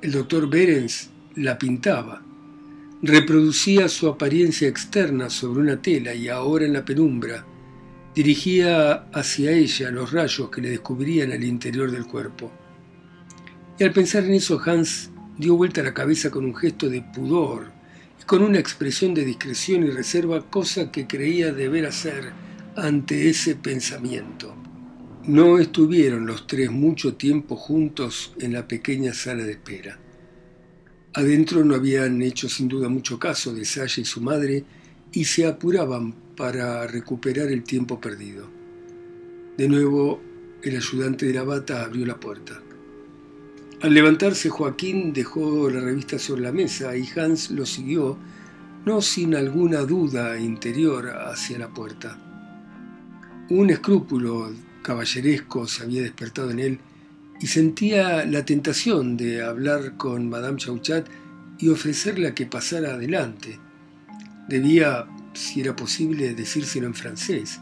El 0.00 0.12
doctor 0.12 0.48
Berens 0.48 1.10
la 1.36 1.58
pintaba, 1.58 2.22
reproducía 3.02 3.88
su 3.88 4.08
apariencia 4.08 4.68
externa 4.68 5.28
sobre 5.28 5.60
una 5.60 5.82
tela 5.82 6.14
y 6.14 6.28
ahora 6.28 6.64
en 6.64 6.72
la 6.72 6.84
penumbra 6.84 7.44
dirigía 8.14 9.08
hacia 9.12 9.52
ella 9.52 9.90
los 9.90 10.12
rayos 10.12 10.50
que 10.50 10.60
le 10.60 10.70
descubrían 10.70 11.32
el 11.32 11.44
interior 11.44 11.90
del 11.90 12.06
cuerpo. 12.06 12.50
Y 13.78 13.84
al 13.84 13.92
pensar 13.92 14.24
en 14.24 14.34
eso, 14.34 14.60
Hans 14.64 15.10
dio 15.38 15.56
vuelta 15.56 15.82
la 15.82 15.94
cabeza 15.94 16.30
con 16.30 16.44
un 16.44 16.54
gesto 16.54 16.88
de 16.88 17.02
pudor 17.02 17.72
con 18.26 18.42
una 18.42 18.58
expresión 18.58 19.14
de 19.14 19.24
discreción 19.24 19.84
y 19.84 19.90
reserva, 19.90 20.48
cosa 20.50 20.90
que 20.90 21.06
creía 21.06 21.52
deber 21.52 21.86
hacer 21.86 22.32
ante 22.76 23.28
ese 23.28 23.56
pensamiento. 23.56 24.54
No 25.24 25.58
estuvieron 25.58 26.26
los 26.26 26.46
tres 26.46 26.70
mucho 26.70 27.14
tiempo 27.14 27.56
juntos 27.56 28.32
en 28.40 28.52
la 28.52 28.66
pequeña 28.66 29.14
sala 29.14 29.44
de 29.44 29.52
espera. 29.52 29.98
Adentro 31.14 31.64
no 31.64 31.74
habían 31.74 32.22
hecho 32.22 32.48
sin 32.48 32.68
duda 32.68 32.88
mucho 32.88 33.18
caso 33.18 33.54
de 33.54 33.64
Saya 33.64 34.00
y 34.00 34.04
su 34.04 34.20
madre 34.20 34.64
y 35.12 35.24
se 35.24 35.46
apuraban 35.46 36.12
para 36.36 36.86
recuperar 36.86 37.48
el 37.48 37.62
tiempo 37.62 38.00
perdido. 38.00 38.48
De 39.56 39.68
nuevo, 39.68 40.20
el 40.62 40.76
ayudante 40.76 41.26
de 41.26 41.34
la 41.34 41.42
bata 41.42 41.84
abrió 41.84 42.06
la 42.06 42.18
puerta. 42.18 42.62
Al 43.82 43.94
levantarse, 43.94 44.48
Joaquín 44.48 45.12
dejó 45.12 45.68
la 45.68 45.80
revista 45.80 46.16
sobre 46.16 46.42
la 46.42 46.52
mesa 46.52 46.96
y 46.96 47.04
Hans 47.16 47.50
lo 47.50 47.66
siguió, 47.66 48.16
no 48.86 49.02
sin 49.02 49.34
alguna 49.34 49.80
duda 49.80 50.38
interior, 50.38 51.10
hacia 51.10 51.58
la 51.58 51.66
puerta. 51.68 52.16
Un 53.50 53.70
escrúpulo 53.70 54.52
caballeresco 54.82 55.66
se 55.66 55.82
había 55.82 56.02
despertado 56.02 56.52
en 56.52 56.60
él 56.60 56.78
y 57.40 57.48
sentía 57.48 58.24
la 58.24 58.44
tentación 58.44 59.16
de 59.16 59.42
hablar 59.42 59.96
con 59.96 60.28
Madame 60.30 60.58
Chauchat 60.58 61.08
y 61.58 61.68
ofrecerle 61.68 62.34
que 62.34 62.46
pasara 62.46 62.94
adelante. 62.94 63.58
Debía 64.48 65.08
si 65.34 65.60
era 65.60 65.74
posible 65.74 66.34
decírselo 66.34 66.86
en 66.86 66.94
francés, 66.94 67.58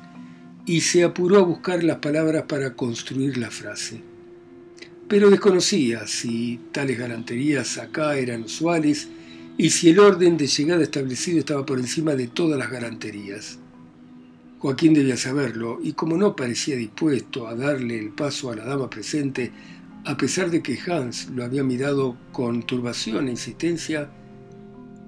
y 0.66 0.82
se 0.82 1.02
apuró 1.02 1.38
a 1.38 1.44
buscar 1.44 1.82
las 1.82 1.96
palabras 1.96 2.44
para 2.46 2.74
construir 2.74 3.38
la 3.38 3.50
frase. 3.50 4.09
Pero 5.10 5.28
desconocía 5.28 6.06
si 6.06 6.60
tales 6.70 6.96
galanterías 6.96 7.78
acá 7.78 8.16
eran 8.16 8.44
usuales 8.44 9.08
y 9.58 9.70
si 9.70 9.88
el 9.88 9.98
orden 9.98 10.36
de 10.36 10.46
llegada 10.46 10.84
establecido 10.84 11.40
estaba 11.40 11.66
por 11.66 11.80
encima 11.80 12.14
de 12.14 12.28
todas 12.28 12.56
las 12.56 12.70
galanterías. 12.70 13.58
Joaquín 14.60 14.94
debía 14.94 15.16
saberlo, 15.16 15.80
y 15.82 15.94
como 15.94 16.16
no 16.16 16.36
parecía 16.36 16.76
dispuesto 16.76 17.48
a 17.48 17.56
darle 17.56 17.98
el 17.98 18.10
paso 18.10 18.52
a 18.52 18.56
la 18.56 18.64
dama 18.64 18.88
presente, 18.88 19.50
a 20.04 20.16
pesar 20.16 20.48
de 20.48 20.62
que 20.62 20.78
Hans 20.78 21.28
lo 21.30 21.42
había 21.42 21.64
mirado 21.64 22.16
con 22.30 22.62
turbación 22.62 23.26
e 23.26 23.32
insistencia, 23.32 24.08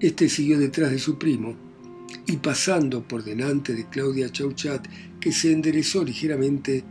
éste 0.01 0.29
siguió 0.29 0.59
detrás 0.59 0.91
de 0.91 0.99
su 0.99 1.17
primo, 1.17 1.55
y 2.27 2.39
pasando 2.39 3.07
por 3.07 3.23
delante 3.23 3.73
de 3.73 3.89
Claudia 3.89 4.33
Chauchat, 4.33 4.85
que 5.21 5.31
se 5.31 5.53
enderezó 5.53 6.03
ligeramente, 6.03 6.83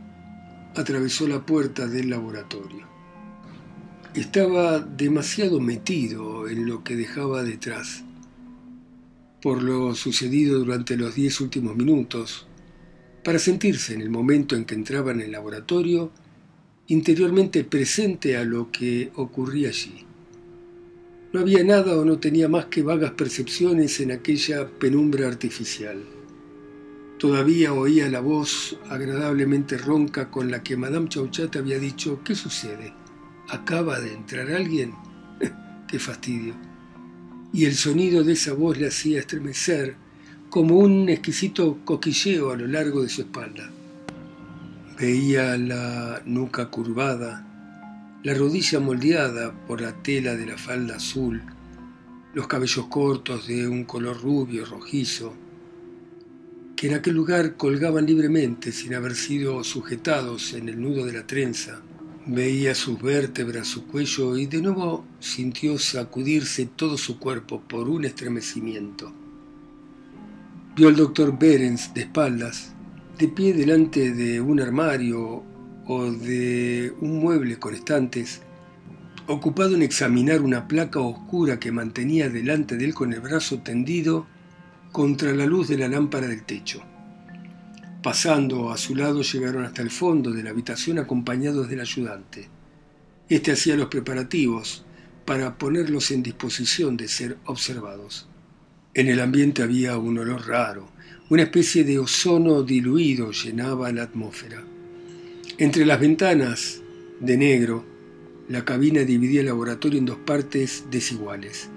atravesó 0.78 1.28
la 1.28 1.46
puerta 1.46 1.88
del 1.88 2.10
laboratorio. 2.10 2.91
Estaba 4.16 4.80
demasiado 4.80 5.62
metido 5.62 6.50
en 6.50 6.68
lo 6.68 6.84
que 6.84 6.98
dejaba 6.98 7.44
detrás. 7.44 8.04
Por 9.42 9.64
lo 9.64 9.96
sucedido 9.96 10.60
durante 10.60 10.98
los 10.98 11.16
diez 11.16 11.40
últimos 11.40 11.78
minutos, 11.78 12.46
para 13.24 13.40
sentirse 13.40 13.94
en 13.94 14.02
el 14.02 14.10
momento 14.10 14.58
en 14.58 14.66
que 14.66 14.76
entraba 14.76 15.14
en 15.14 15.22
el 15.22 15.32
laboratorio 15.32 16.12
interiormente 16.88 17.64
presente 17.64 18.36
a 18.36 18.44
lo 18.44 18.70
que 18.70 19.12
ocurría 19.16 19.70
allí. 19.70 20.06
No 21.32 21.40
había 21.40 21.64
nada 21.64 21.98
o 21.98 22.04
no 22.04 22.20
tenía 22.20 22.50
más 22.50 22.66
que 22.66 22.84
vagas 22.84 23.12
percepciones 23.12 24.02
en 24.02 24.12
aquella 24.12 24.68
penumbra 24.68 25.30
artificial. 25.30 26.04
Todavía 27.18 27.72
oía 27.72 28.10
la 28.10 28.20
voz 28.20 28.78
agradablemente 28.90 29.78
ronca 29.78 30.30
con 30.30 30.52
la 30.52 30.64
que 30.64 30.76
Madame 30.76 31.08
Chauchat 31.08 31.56
había 31.56 31.80
dicho, 31.80 32.20
¿qué 32.26 32.36
sucede? 32.36 33.01
¿Acaba 33.52 34.00
de 34.00 34.14
entrar 34.14 34.50
alguien? 34.50 34.94
¡Qué 35.88 36.00
fastidio! 36.00 36.54
Y 37.52 37.66
el 37.66 37.76
sonido 37.76 38.24
de 38.24 38.32
esa 38.32 38.54
voz 38.54 38.78
le 38.78 38.88
hacía 38.88 39.20
estremecer 39.20 39.98
como 40.50 40.78
un 40.78 41.10
exquisito 41.10 41.80
coquilleo 41.84 42.52
a 42.52 42.56
lo 42.56 42.66
largo 42.66 43.04
de 43.04 43.10
su 43.10 43.24
espalda. 43.24 43.70
Veía 44.98 45.58
la 45.58 46.22
nuca 46.26 46.68
curvada, 46.68 47.46
la 48.24 48.34
rodilla 48.34 48.80
moldeada 48.80 49.52
por 49.68 49.82
la 49.82 50.02
tela 50.02 50.36
de 50.36 50.46
la 50.46 50.58
falda 50.58 50.96
azul, 50.96 51.42
los 52.34 52.48
cabellos 52.48 52.86
cortos 52.86 53.48
de 53.48 53.68
un 53.68 53.84
color 53.84 54.22
rubio 54.22 54.64
rojizo, 54.64 55.34
que 56.78 56.88
en 56.88 56.94
aquel 56.94 57.16
lugar 57.16 57.58
colgaban 57.58 58.06
libremente 58.06 58.72
sin 58.72 58.96
haber 58.96 59.14
sido 59.14 59.62
sujetados 59.66 60.54
en 60.54 60.70
el 60.70 60.82
nudo 60.82 61.06
de 61.06 61.12
la 61.12 61.28
trenza. 61.28 61.82
Veía 62.28 62.76
sus 62.76 63.02
vértebras, 63.02 63.68
su 63.68 63.88
cuello 63.88 64.38
y 64.38 64.46
de 64.46 64.62
nuevo 64.62 65.04
sintió 65.20 65.80
sacudirse 65.80 66.68
todo 66.68 66.96
su 66.96 67.18
cuerpo 67.18 67.62
por 67.62 67.90
un 67.90 68.06
estremecimiento. 68.06 69.12
Vio 70.76 70.90
al 70.90 70.96
doctor 70.96 71.38
Berens 71.38 71.96
de 71.96 72.02
espaldas, 72.02 72.74
de 73.18 73.28
pie 73.28 73.54
delante 73.54 74.14
de 74.14 74.40
un 74.40 74.62
armario 74.62 75.44
o 75.88 76.12
de 76.12 76.94
un 77.02 77.20
mueble 77.20 77.58
con 77.58 77.74
estantes, 77.74 78.42
ocupado 79.26 79.74
en 79.74 79.82
examinar 79.82 80.42
una 80.42 80.68
placa 80.68 81.00
oscura 81.00 81.60
que 81.60 81.72
mantenía 81.72 82.30
delante 82.30 82.78
de 82.78 82.86
él 82.86 82.94
con 82.94 83.14
el 83.14 83.20
brazo 83.22 83.60
tendido 83.64 84.28
contra 84.92 85.34
la 85.34 85.48
luz 85.48 85.70
de 85.70 85.80
la 85.80 85.88
lámpara 85.88 86.28
del 86.28 86.44
techo. 86.44 86.84
Pasando 88.02 88.72
a 88.72 88.78
su 88.78 88.96
lado 88.96 89.22
llegaron 89.22 89.64
hasta 89.64 89.84
el 89.84 89.92
fondo 89.92 90.32
de 90.32 90.42
la 90.42 90.50
habitación 90.50 90.98
acompañados 90.98 91.70
del 91.70 91.82
ayudante. 91.82 92.50
Este 93.30 93.52
hacía 93.52 93.76
los 93.76 93.90
preparativos 93.90 94.84
para 95.24 95.58
ponerlos 95.60 96.10
en 96.10 96.24
disposición 96.24 96.98
de 96.98 97.08
ser 97.08 97.38
observados. 97.46 98.28
En 98.96 99.08
el 99.08 99.20
ambiente 99.20 99.62
había 99.62 99.98
un 99.98 100.18
olor 100.18 100.48
raro, 100.48 100.90
una 101.30 101.44
especie 101.44 101.84
de 101.84 102.00
ozono 102.00 102.64
diluido 102.64 103.32
llenaba 103.32 103.92
la 103.92 104.04
atmósfera. 104.04 104.64
Entre 105.60 105.86
las 105.86 106.00
ventanas, 106.00 106.82
de 107.20 107.38
negro, 107.38 107.86
la 108.50 108.66
cabina 108.66 109.02
dividía 109.02 109.42
el 109.42 109.46
laboratorio 109.46 110.00
en 110.00 110.08
dos 110.08 110.18
partes 110.18 110.86
desiguales. 110.90 111.70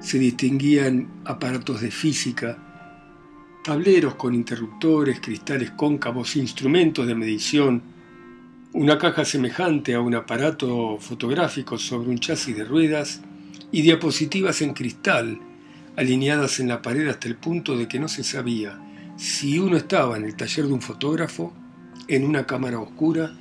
Se 0.00 0.18
distinguían 0.18 1.08
aparatos 1.24 1.82
de 1.82 1.90
física, 1.90 2.65
tableros 3.66 4.14
con 4.14 4.32
interruptores, 4.32 5.18
cristales 5.18 5.72
cóncavos, 5.72 6.36
instrumentos 6.36 7.04
de 7.04 7.16
medición, 7.16 7.82
una 8.72 8.96
caja 8.96 9.24
semejante 9.24 9.94
a 9.94 10.00
un 10.00 10.14
aparato 10.14 10.98
fotográfico 11.00 11.76
sobre 11.76 12.10
un 12.10 12.20
chasis 12.20 12.56
de 12.56 12.62
ruedas 12.62 13.22
y 13.72 13.82
diapositivas 13.82 14.62
en 14.62 14.72
cristal 14.72 15.40
alineadas 15.96 16.60
en 16.60 16.68
la 16.68 16.80
pared 16.80 17.08
hasta 17.08 17.26
el 17.26 17.34
punto 17.34 17.76
de 17.76 17.88
que 17.88 17.98
no 17.98 18.06
se 18.06 18.22
sabía 18.22 18.78
si 19.16 19.58
uno 19.58 19.76
estaba 19.76 20.16
en 20.16 20.26
el 20.26 20.36
taller 20.36 20.68
de 20.68 20.72
un 20.72 20.80
fotógrafo, 20.80 21.52
en 22.06 22.24
una 22.24 22.46
cámara 22.46 22.78
oscura, 22.78 23.36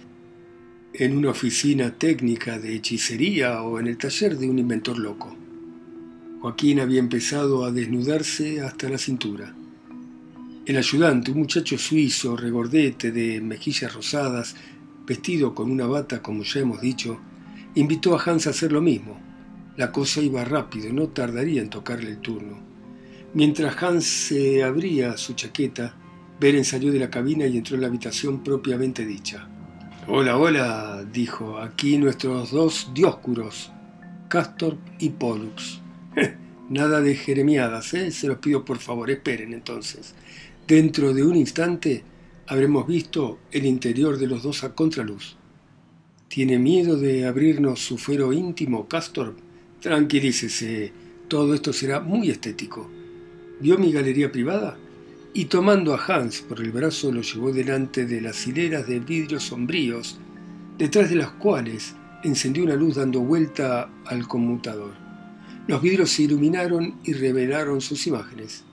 en 0.92 1.16
una 1.16 1.30
oficina 1.30 1.92
técnica 1.92 2.58
de 2.58 2.74
hechicería 2.74 3.62
o 3.62 3.80
en 3.80 3.86
el 3.86 4.00
taller 4.00 4.40
de 4.40 4.50
un 4.50 4.58
inventor 4.58 4.98
loco. 4.98 5.38
Joaquín 6.42 6.80
había 6.80 7.00
empezado 7.00 7.64
a 7.64 7.72
desnudarse 7.72 8.62
hasta 8.62 8.90
la 8.90 8.98
cintura. 8.98 9.54
El 10.66 10.78
ayudante, 10.78 11.30
un 11.30 11.38
muchacho 11.38 11.78
suizo, 11.78 12.36
regordete, 12.36 13.12
de 13.12 13.40
mejillas 13.40 13.94
rosadas, 13.94 14.56
vestido 15.06 15.54
con 15.54 15.70
una 15.70 15.86
bata, 15.86 16.24
como 16.24 16.42
ya 16.42 16.62
hemos 16.62 16.82
dicho, 16.82 17.20
invitó 17.76 18.18
a 18.18 18.24
Hans 18.24 18.48
a 18.48 18.50
hacer 18.50 18.72
lo 18.72 18.82
mismo. 18.82 19.20
La 19.78 19.92
cosa 19.92 20.22
iba 20.22 20.44
rápido, 20.44 20.92
no 20.92 21.10
tardaría 21.10 21.62
en 21.62 21.70
tocarle 21.70 22.10
el 22.10 22.18
turno. 22.18 22.58
Mientras 23.36 23.84
Hans 23.84 24.06
se 24.06 24.64
abría 24.64 25.18
su 25.18 25.34
chaqueta, 25.34 25.94
Beren 26.40 26.66
salió 26.66 26.92
de 26.92 27.00
la 27.00 27.12
cabina 27.12 27.46
y 27.46 27.58
entró 27.58 27.76
en 27.76 27.82
la 27.82 27.88
habitación 27.88 28.44
propiamente 28.44 29.06
dicha. 29.06 29.48
Hola, 30.08 30.36
hola, 30.36 31.06
dijo, 31.14 31.60
aquí 31.60 32.00
nuestros 32.00 32.50
dos 32.50 32.90
dioscuros, 32.92 33.72
Castor 34.30 34.78
y 34.98 35.10
Pollux. 35.10 35.80
Nada 36.70 37.02
de 37.02 37.14
jeremiadas, 37.14 37.94
¿eh? 37.94 38.10
Se 38.10 38.26
los 38.26 38.40
pido 38.40 38.66
por 38.66 38.80
favor, 38.80 39.12
esperen 39.12 39.54
entonces. 39.54 40.16
Dentro 40.68 41.14
de 41.14 41.24
un 41.24 41.36
instante 41.36 42.04
habremos 42.48 42.88
visto 42.88 43.38
el 43.52 43.68
interior 43.68 44.18
de 44.18 44.26
los 44.26 44.42
dos 44.42 44.64
a 44.64 44.74
contraluz. 44.74 45.36
¿Tiene 46.28 46.58
miedo 46.58 46.98
de 46.98 47.28
abrirnos 47.28 47.86
su 47.86 48.00
fuero 48.00 48.34
íntimo, 48.34 48.88
Castor? 48.88 49.36
Tranquilícese, 49.80 50.92
todo 51.28 51.54
esto 51.54 51.72
será 51.72 52.00
muy 52.00 52.32
estético. 52.32 52.90
¿Vio 53.60 53.78
mi 53.78 53.92
galería 53.92 54.32
privada? 54.32 54.76
Y 55.36 55.46
tomando 55.46 55.94
a 55.94 56.04
Hans 56.04 56.42
por 56.42 56.60
el 56.60 56.72
brazo 56.72 57.12
lo 57.12 57.22
llevó 57.22 57.52
delante 57.52 58.08
de 58.08 58.22
las 58.22 58.48
hileras 58.48 58.88
de 58.88 59.00
vidrios 59.00 59.44
sombríos, 59.44 60.18
detrás 60.80 61.12
de 61.12 61.18
las 61.18 61.30
cuales 61.30 61.94
encendió 62.24 62.64
una 62.64 62.76
luz 62.76 62.96
dando 62.96 63.20
vuelta 63.20 63.88
al 64.04 64.28
conmutador. 64.28 64.94
Los 65.68 65.80
vidrios 65.80 66.10
se 66.10 66.24
iluminaron 66.24 66.96
y 67.04 67.14
revelaron 67.14 67.82
sus 67.82 68.08
imágenes. 68.08 68.64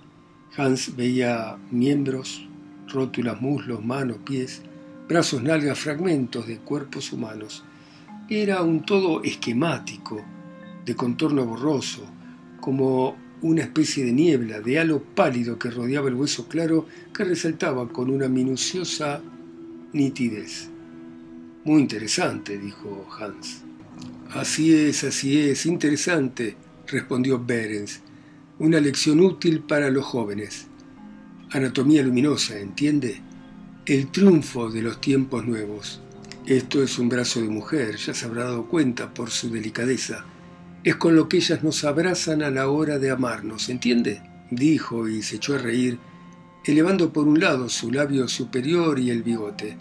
Hans 0.54 0.94
veía 0.97 1.56
miembros, 1.71 2.47
rótulas, 2.87 3.40
muslos, 3.40 3.82
manos, 3.82 4.18
pies, 4.18 4.61
brazos, 5.09 5.42
nalgas, 5.42 5.78
fragmentos 5.78 6.47
de 6.47 6.59
cuerpos 6.59 7.11
humanos. 7.12 7.64
Era 8.28 8.62
un 8.62 8.84
todo 8.84 9.23
esquemático, 9.23 10.23
de 10.84 10.95
contorno 10.95 11.47
borroso, 11.47 12.04
como 12.60 13.17
una 13.41 13.62
especie 13.62 14.04
de 14.04 14.12
niebla, 14.12 14.60
de 14.60 14.78
halo 14.78 15.02
pálido 15.02 15.58
que 15.58 15.71
rodeaba 15.71 16.08
el 16.08 16.15
hueso 16.17 16.47
claro 16.49 16.86
que 17.15 17.25
resaltaba 17.25 17.88
con 17.88 18.10
una 18.10 18.28
minuciosa 18.28 19.23
nitidez. 19.95 20.69
Muy 21.65 21.80
interesante, 21.80 22.58
dijo 22.58 23.06
Hans. 23.19 23.62
Así 24.34 24.75
es, 24.75 25.02
así 25.04 25.41
es, 25.41 25.65
interesante, 25.65 26.56
respondió 26.86 27.43
Berens 27.43 28.02
una 28.63 28.79
lección 28.79 29.19
útil 29.19 29.59
para 29.59 29.91
los 29.91 30.05
jóvenes. 30.05 30.69
Anatomía 31.51 32.05
luminosa, 32.05 32.61
¿entiende? 32.61 33.21
El 33.87 34.13
triunfo 34.13 34.71
de 34.71 34.83
los 34.83 35.01
tiempos 35.01 35.45
nuevos. 35.45 36.01
Esto 36.47 36.81
es 36.81 36.97
un 37.01 37.09
brazo 37.09 37.41
de 37.41 37.49
mujer, 37.49 37.97
ya 37.97 38.15
se 38.15 38.25
habrá 38.25 38.45
dado 38.45 38.69
cuenta 38.69 39.13
por 39.13 39.31
su 39.31 39.51
delicadeza. 39.51 40.25
Es 40.85 40.95
con 40.95 41.17
lo 41.17 41.29
que 41.29 41.39
ellas 41.39 41.65
nos 41.65 41.83
abrazan 41.83 42.41
a 42.41 42.53
la 42.53 42.69
hora 42.69 43.01
de 43.01 43.11
amarnos, 43.11 43.69
¿entiende? 43.69 44.23
Dijo 44.53 45.09
y 45.09 45.23
se 45.23 45.37
echó 45.37 45.57
a 45.57 45.59
reír, 45.59 45.99
elevando 46.65 47.13
por 47.13 47.27
un 47.27 47.41
lado 47.41 47.69
su 47.69 47.91
labio 47.91 48.29
superior 48.29 49.01
y 49.01 49.11
el 49.11 49.25
bigote. 49.25 49.77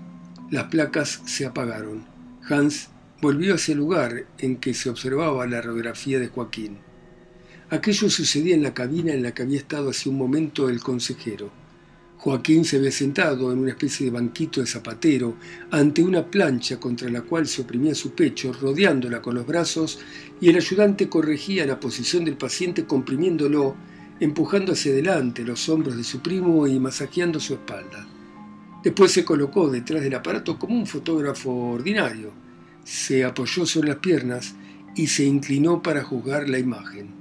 Las 0.50 0.65
placas 0.65 1.22
se 1.26 1.46
apagaron. 1.46 2.06
Hans 2.50 2.89
volvió 3.22 3.54
hacia 3.54 3.74
el 3.74 3.78
lugar 3.78 4.26
en 4.39 4.56
que 4.58 4.74
se 4.74 4.89
observaba 4.89 5.46
la 5.46 5.62
radiografía 5.62 6.17
de 6.17 6.30
Joaquín. 6.30 6.80
Aquello 7.71 8.10
sucedía 8.10 8.53
en 8.53 8.63
la 8.63 8.73
cabina 8.73 9.13
en 9.13 9.23
la 9.23 9.34
que 9.34 9.43
había 9.43 9.60
estado 9.60 9.91
hace 9.91 10.10
un 10.10 10.17
momento 10.17 10.67
el 10.67 10.81
consejero. 10.81 11.49
Joaquín 12.17 12.65
se 12.65 12.75
había 12.75 12.91
sentado 12.91 13.49
en 13.49 13.60
una 13.60 13.69
especie 13.69 14.07
de 14.07 14.12
banquito 14.12 14.60
de 14.60 14.67
zapatero 14.67 15.38
ante 15.71 16.03
una 16.03 16.29
plancha 16.29 16.81
contra 16.81 17.10
la 17.10 17.21
cual 17.21 17.47
se 17.47 17.62
oprimía 17.62 17.95
su 17.95 18.12
pecho, 18.12 18.51
rodeándola 18.51 19.21
con 19.21 19.36
los 19.36 19.47
brazos, 19.47 19.99
y 20.41 20.49
el 20.49 20.57
ayudante 20.57 21.07
corregía 21.07 21.65
la 21.65 21.79
posición 21.79 22.25
del 22.25 22.36
paciente 22.36 22.84
comprimiéndolo, 22.84 23.77
empujando 24.19 24.73
hacia 24.73 24.91
adelante 24.91 25.45
los 25.45 25.69
hombros 25.69 25.95
de 25.95 26.03
su 26.03 26.19
primo 26.19 26.67
y 26.67 26.77
masajeando 26.77 27.39
su 27.39 27.53
espalda. 27.53 28.05
Después 28.84 29.13
se 29.13 29.23
colocó 29.23 29.69
detrás 29.69 30.03
del 30.03 30.15
aparato 30.15 30.60
como 30.60 30.75
un 30.75 30.88
fotógrafo 30.88 31.49
ordinario, 31.49 32.34
se 32.84 33.23
apoyó 33.23 33.65
sobre 33.65 33.88
las 33.88 33.99
piernas 33.99 34.55
y 34.93 35.07
se 35.07 35.23
inclinó 35.23 35.81
para 35.81 36.03
juzgar 36.03 36.49
la 36.49 36.60
imagen 36.60 37.20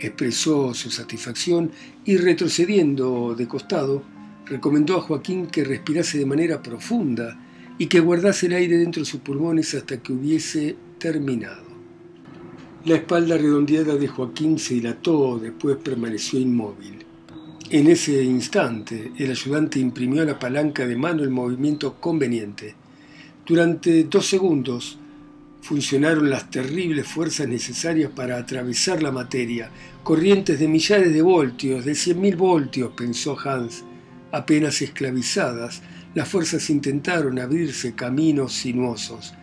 expresó 0.00 0.74
su 0.74 0.90
satisfacción 0.90 1.70
y 2.04 2.16
retrocediendo 2.16 3.34
de 3.34 3.46
costado, 3.46 4.02
recomendó 4.46 4.96
a 4.96 5.02
Joaquín 5.02 5.46
que 5.46 5.64
respirase 5.64 6.18
de 6.18 6.26
manera 6.26 6.62
profunda 6.62 7.38
y 7.78 7.86
que 7.86 8.00
guardase 8.00 8.46
el 8.46 8.54
aire 8.54 8.76
dentro 8.76 9.02
de 9.02 9.06
sus 9.06 9.20
pulmones 9.20 9.74
hasta 9.74 10.02
que 10.02 10.12
hubiese 10.12 10.76
terminado. 10.98 11.70
La 12.84 12.96
espalda 12.96 13.36
redondeada 13.36 13.96
de 13.96 14.08
Joaquín 14.08 14.58
se 14.58 14.74
dilató, 14.74 15.38
después 15.38 15.76
permaneció 15.76 16.38
inmóvil. 16.38 17.04
En 17.70 17.86
ese 17.88 18.24
instante, 18.24 19.12
el 19.16 19.30
ayudante 19.30 19.78
imprimió 19.78 20.22
a 20.22 20.26
la 20.26 20.38
palanca 20.38 20.86
de 20.86 20.96
mano 20.96 21.22
el 21.22 21.30
movimiento 21.30 22.00
conveniente. 22.00 22.74
Durante 23.46 24.04
dos 24.04 24.26
segundos, 24.26 24.98
funcionaron 25.62 26.30
las 26.30 26.50
terribles 26.50 27.06
fuerzas 27.06 27.46
necesarias 27.46 28.10
para 28.14 28.36
atravesar 28.38 29.02
la 29.02 29.12
materia, 29.12 29.70
corrientes 30.02 30.58
de 30.58 30.68
millares 30.68 31.12
de 31.12 31.22
voltios, 31.22 31.84
de 31.84 31.94
cien 31.94 32.20
mil 32.20 32.36
voltios, 32.36 32.92
pensó 32.96 33.38
Hans. 33.38 33.84
Apenas 34.32 34.80
esclavizadas, 34.80 35.82
las 36.14 36.28
fuerzas 36.28 36.70
intentaron 36.70 37.38
abrirse 37.38 37.94
caminos 37.94 38.52
sinuosos. 38.52 39.34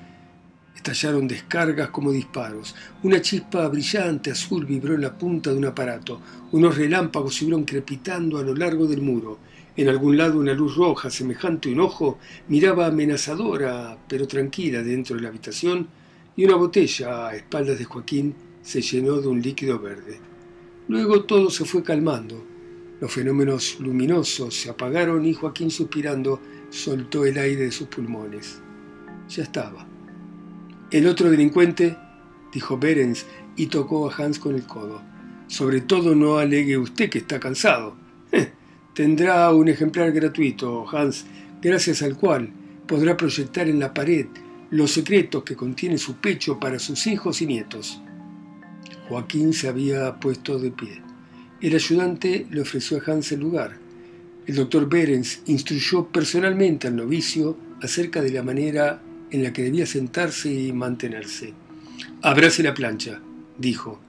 Estallaron 0.76 1.28
descargas 1.28 1.90
como 1.90 2.12
disparos. 2.12 2.76
Una 3.04 3.22
chispa 3.22 3.68
brillante 3.68 4.32
azul 4.32 4.66
vibró 4.66 4.96
en 4.96 5.02
la 5.02 5.18
punta 5.18 5.52
de 5.52 5.58
un 5.58 5.66
aparato. 5.66 6.22
Unos 6.52 6.78
relámpagos 6.78 7.36
siguieron 7.36 7.66
crepitando 7.66 8.38
a 8.38 8.44
lo 8.44 8.56
largo 8.56 8.88
del 8.88 9.02
muro. 9.02 9.40
En 9.76 9.90
algún 9.90 10.18
lado 10.18 10.40
una 10.40 10.54
luz 10.54 10.76
roja, 10.76 11.10
semejante 11.10 11.70
a 11.70 11.74
un 11.74 11.82
ojo, 11.82 12.20
miraba 12.48 12.88
amenazadora, 12.88 13.98
pero 14.08 14.28
tranquila 14.28 14.82
dentro 14.82 15.16
de 15.16 15.22
la 15.22 15.30
habitación 15.30 15.88
y 16.38 16.46
una 16.46 16.56
botella 16.56 17.28
a 17.28 17.36
espaldas 17.36 17.80
de 17.80 17.86
Joaquín 17.86 18.36
se 18.62 18.80
llenó 18.80 19.20
de 19.20 19.28
un 19.28 19.42
líquido 19.42 19.80
verde. 19.80 20.20
Luego 20.88 21.24
todo 21.24 21.50
se 21.50 21.66
fue 21.66 21.84
calmando. 21.84 22.46
Los 23.02 23.12
fenómenos 23.12 23.80
luminosos 23.80 24.54
se 24.54 24.70
apagaron 24.70 25.26
y 25.26 25.34
Joaquín 25.34 25.72
suspirando 25.72 26.40
soltó 26.70 27.26
el 27.26 27.40
aire 27.40 27.64
de 27.64 27.72
sus 27.72 27.88
pulmones. 27.88 28.62
Ya 29.30 29.44
estaba. 29.44 29.88
El 30.92 31.08
otro 31.08 31.30
delincuente, 31.32 31.98
dijo 32.54 32.78
Berens 32.78 33.26
y 33.56 33.66
tocó 33.66 34.10
a 34.10 34.16
Hans 34.16 34.38
con 34.38 34.54
el 34.54 34.66
codo. 34.68 35.02
Sobre 35.48 35.82
todo 35.82 36.14
no 36.14 36.38
alegue 36.38 36.78
usted 36.78 37.10
que 37.10 37.18
está 37.18 37.40
cansado. 37.40 37.96
Tendrá 38.94 39.52
un 39.52 39.70
ejemplar 39.70 40.12
gratuito, 40.12 40.88
Hans, 40.88 41.26
gracias 41.62 42.04
al 42.04 42.16
cual 42.16 42.52
podrá 42.86 43.18
proyectar 43.18 43.68
en 43.68 43.80
la 43.80 43.94
pared 43.94 44.28
los 44.70 44.92
secretos 44.92 45.44
que 45.44 45.56
contiene 45.56 45.98
su 45.98 46.16
pecho 46.18 46.60
para 46.60 46.80
sus 46.80 47.08
hijos 47.08 47.42
y 47.42 47.48
nietos. 47.48 48.02
Joaquín 49.08 49.54
se 49.54 49.70
había 49.70 50.20
puesto 50.20 50.60
de 50.60 50.72
pie. 50.72 51.02
El 51.62 51.76
ayudante 51.76 52.46
le 52.52 52.62
ofreció 52.62 52.98
a 52.98 53.12
Hans 53.12 53.32
el 53.32 53.40
lugar. 53.40 53.78
El 54.46 54.56
doctor 54.56 54.90
Berens 54.90 55.42
instruyó 55.46 56.08
personalmente 56.08 56.88
al 56.88 56.96
novicio 56.96 57.58
acerca 57.82 58.22
de 58.22 58.32
la 58.32 58.44
manera 58.44 59.02
en 59.32 59.44
la 59.44 59.54
que 59.54 59.64
debía 59.64 59.86
sentarse 59.86 60.54
y 60.54 60.72
mantenerse. 60.74 61.54
Abrace 62.22 62.64
la 62.64 62.74
plancha, 62.74 63.22
dijo. 63.58 64.00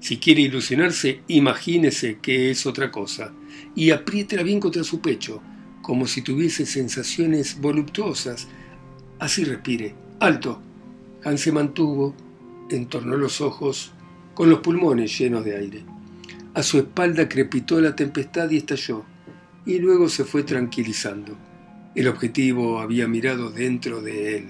Si 0.00 0.18
quiere 0.18 0.42
ilusionarse, 0.42 1.22
imagínese 1.28 2.18
que 2.20 2.50
es 2.50 2.66
otra 2.66 2.90
cosa, 2.90 3.32
y 3.74 3.90
apriétela 3.90 4.42
bien 4.42 4.60
contra 4.60 4.84
su 4.84 5.00
pecho, 5.00 5.40
como 5.80 6.06
si 6.06 6.22
tuviese 6.22 6.66
sensaciones 6.66 7.58
voluptuosas. 7.60 8.46
Así 9.18 9.44
respire. 9.44 10.03
¡Alto! 10.20 10.60
Hans 11.24 11.40
se 11.40 11.52
mantuvo, 11.52 12.14
entornó 12.70 13.16
los 13.16 13.40
ojos, 13.40 13.92
con 14.34 14.50
los 14.50 14.60
pulmones 14.60 15.16
llenos 15.18 15.44
de 15.44 15.56
aire. 15.56 15.84
A 16.54 16.62
su 16.62 16.78
espalda 16.78 17.28
crepitó 17.28 17.80
la 17.80 17.96
tempestad 17.96 18.50
y 18.50 18.58
estalló, 18.58 19.04
y 19.66 19.78
luego 19.78 20.08
se 20.08 20.24
fue 20.24 20.42
tranquilizando. 20.42 21.36
El 21.94 22.08
objetivo 22.08 22.80
había 22.80 23.08
mirado 23.08 23.50
dentro 23.50 24.02
de 24.02 24.36
él. 24.36 24.44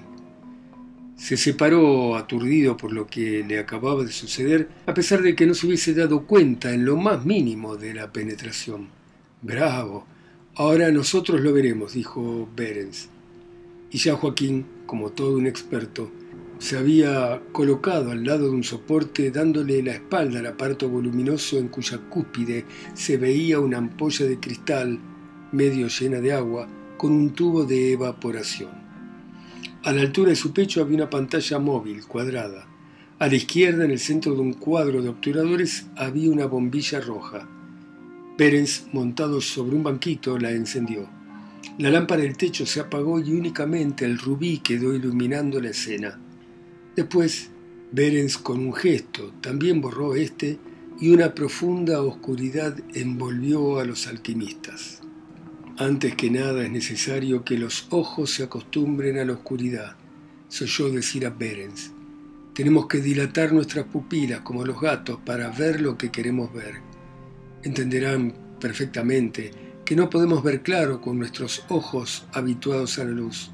Se 1.16 1.36
separó 1.36 2.16
aturdido 2.16 2.76
por 2.76 2.92
lo 2.92 3.06
que 3.06 3.44
le 3.46 3.58
acababa 3.58 4.02
de 4.02 4.12
suceder, 4.12 4.68
a 4.86 4.94
pesar 4.94 5.22
de 5.22 5.34
que 5.34 5.46
no 5.46 5.54
se 5.54 5.66
hubiese 5.66 5.94
dado 5.94 6.26
cuenta 6.26 6.72
en 6.72 6.84
lo 6.84 6.96
más 6.96 7.24
mínimo 7.24 7.76
de 7.76 7.94
la 7.94 8.12
penetración. 8.12 8.88
Bravo. 9.40 10.06
Ahora 10.56 10.90
nosotros 10.90 11.40
lo 11.40 11.52
veremos, 11.52 11.94
dijo 11.94 12.48
Berens. 12.56 13.08
Y 13.90 13.98
ya 13.98 14.16
Joaquín, 14.16 14.66
como 14.86 15.10
todo 15.10 15.36
un 15.36 15.46
experto, 15.46 16.10
se 16.58 16.78
había 16.78 17.42
colocado 17.52 18.10
al 18.10 18.24
lado 18.24 18.44
de 18.44 18.54
un 18.54 18.64
soporte 18.64 19.30
dándole 19.30 19.82
la 19.82 19.92
espalda 19.92 20.38
al 20.38 20.46
aparato 20.46 20.88
voluminoso 20.88 21.58
en 21.58 21.68
cuya 21.68 21.98
cúspide 22.08 22.64
se 22.94 23.16
veía 23.16 23.60
una 23.60 23.78
ampolla 23.78 24.26
de 24.26 24.38
cristal 24.38 24.98
medio 25.52 25.88
llena 25.88 26.20
de 26.20 26.32
agua 26.32 26.68
con 26.96 27.12
un 27.12 27.30
tubo 27.30 27.64
de 27.64 27.92
evaporación. 27.92 28.70
A 29.82 29.92
la 29.92 30.00
altura 30.00 30.30
de 30.30 30.36
su 30.36 30.52
pecho 30.52 30.80
había 30.80 30.96
una 30.96 31.10
pantalla 31.10 31.58
móvil 31.58 32.06
cuadrada. 32.06 32.66
A 33.18 33.28
la 33.28 33.34
izquierda, 33.34 33.84
en 33.84 33.90
el 33.90 33.98
centro 33.98 34.34
de 34.34 34.40
un 34.40 34.54
cuadro 34.54 35.02
de 35.02 35.10
obturadores, 35.10 35.86
había 35.96 36.30
una 36.30 36.46
bombilla 36.46 37.00
roja. 37.00 37.46
Pérez, 38.38 38.86
montado 38.92 39.40
sobre 39.40 39.76
un 39.76 39.82
banquito, 39.82 40.38
la 40.38 40.50
encendió. 40.50 41.08
La 41.76 41.90
lámpara 41.90 42.22
del 42.22 42.36
techo 42.36 42.66
se 42.66 42.78
apagó 42.78 43.18
y 43.18 43.32
únicamente 43.32 44.04
el 44.04 44.18
rubí 44.18 44.58
quedó 44.58 44.94
iluminando 44.94 45.60
la 45.60 45.70
escena. 45.70 46.20
Después, 46.94 47.50
Berens 47.90 48.38
con 48.38 48.60
un 48.60 48.72
gesto 48.72 49.32
también 49.40 49.80
borró 49.80 50.14
este 50.14 50.58
y 51.00 51.10
una 51.10 51.34
profunda 51.34 52.00
oscuridad 52.00 52.76
envolvió 52.94 53.80
a 53.80 53.84
los 53.84 54.06
alquimistas. 54.06 55.00
Antes 55.76 56.14
que 56.14 56.30
nada 56.30 56.62
es 56.62 56.70
necesario 56.70 57.44
que 57.44 57.58
los 57.58 57.88
ojos 57.90 58.30
se 58.30 58.44
acostumbren 58.44 59.18
a 59.18 59.24
la 59.24 59.32
oscuridad, 59.32 59.96
se 60.46 60.64
oyó 60.64 60.90
decir 60.90 61.26
a 61.26 61.30
Berens. 61.30 61.90
Tenemos 62.54 62.86
que 62.86 63.00
dilatar 63.00 63.52
nuestras 63.52 63.86
pupilas 63.86 64.42
como 64.42 64.64
los 64.64 64.80
gatos 64.80 65.18
para 65.26 65.50
ver 65.50 65.80
lo 65.80 65.98
que 65.98 66.12
queremos 66.12 66.52
ver. 66.52 66.74
Entenderán 67.64 68.32
perfectamente 68.60 69.63
que 69.84 69.96
no 69.96 70.08
podemos 70.08 70.42
ver 70.42 70.62
claro 70.62 71.00
con 71.00 71.18
nuestros 71.18 71.64
ojos 71.68 72.26
habituados 72.32 72.98
a 72.98 73.04
la 73.04 73.10
luz. 73.10 73.50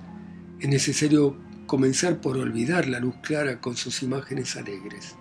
Es 0.60 0.68
necesario 0.68 1.36
comenzar 1.66 2.20
por 2.20 2.36
olvidar 2.36 2.88
la 2.88 3.00
luz 3.00 3.16
clara 3.22 3.60
con 3.60 3.76
sus 3.76 4.02
imágenes 4.02 4.56
alegres. 4.56 5.16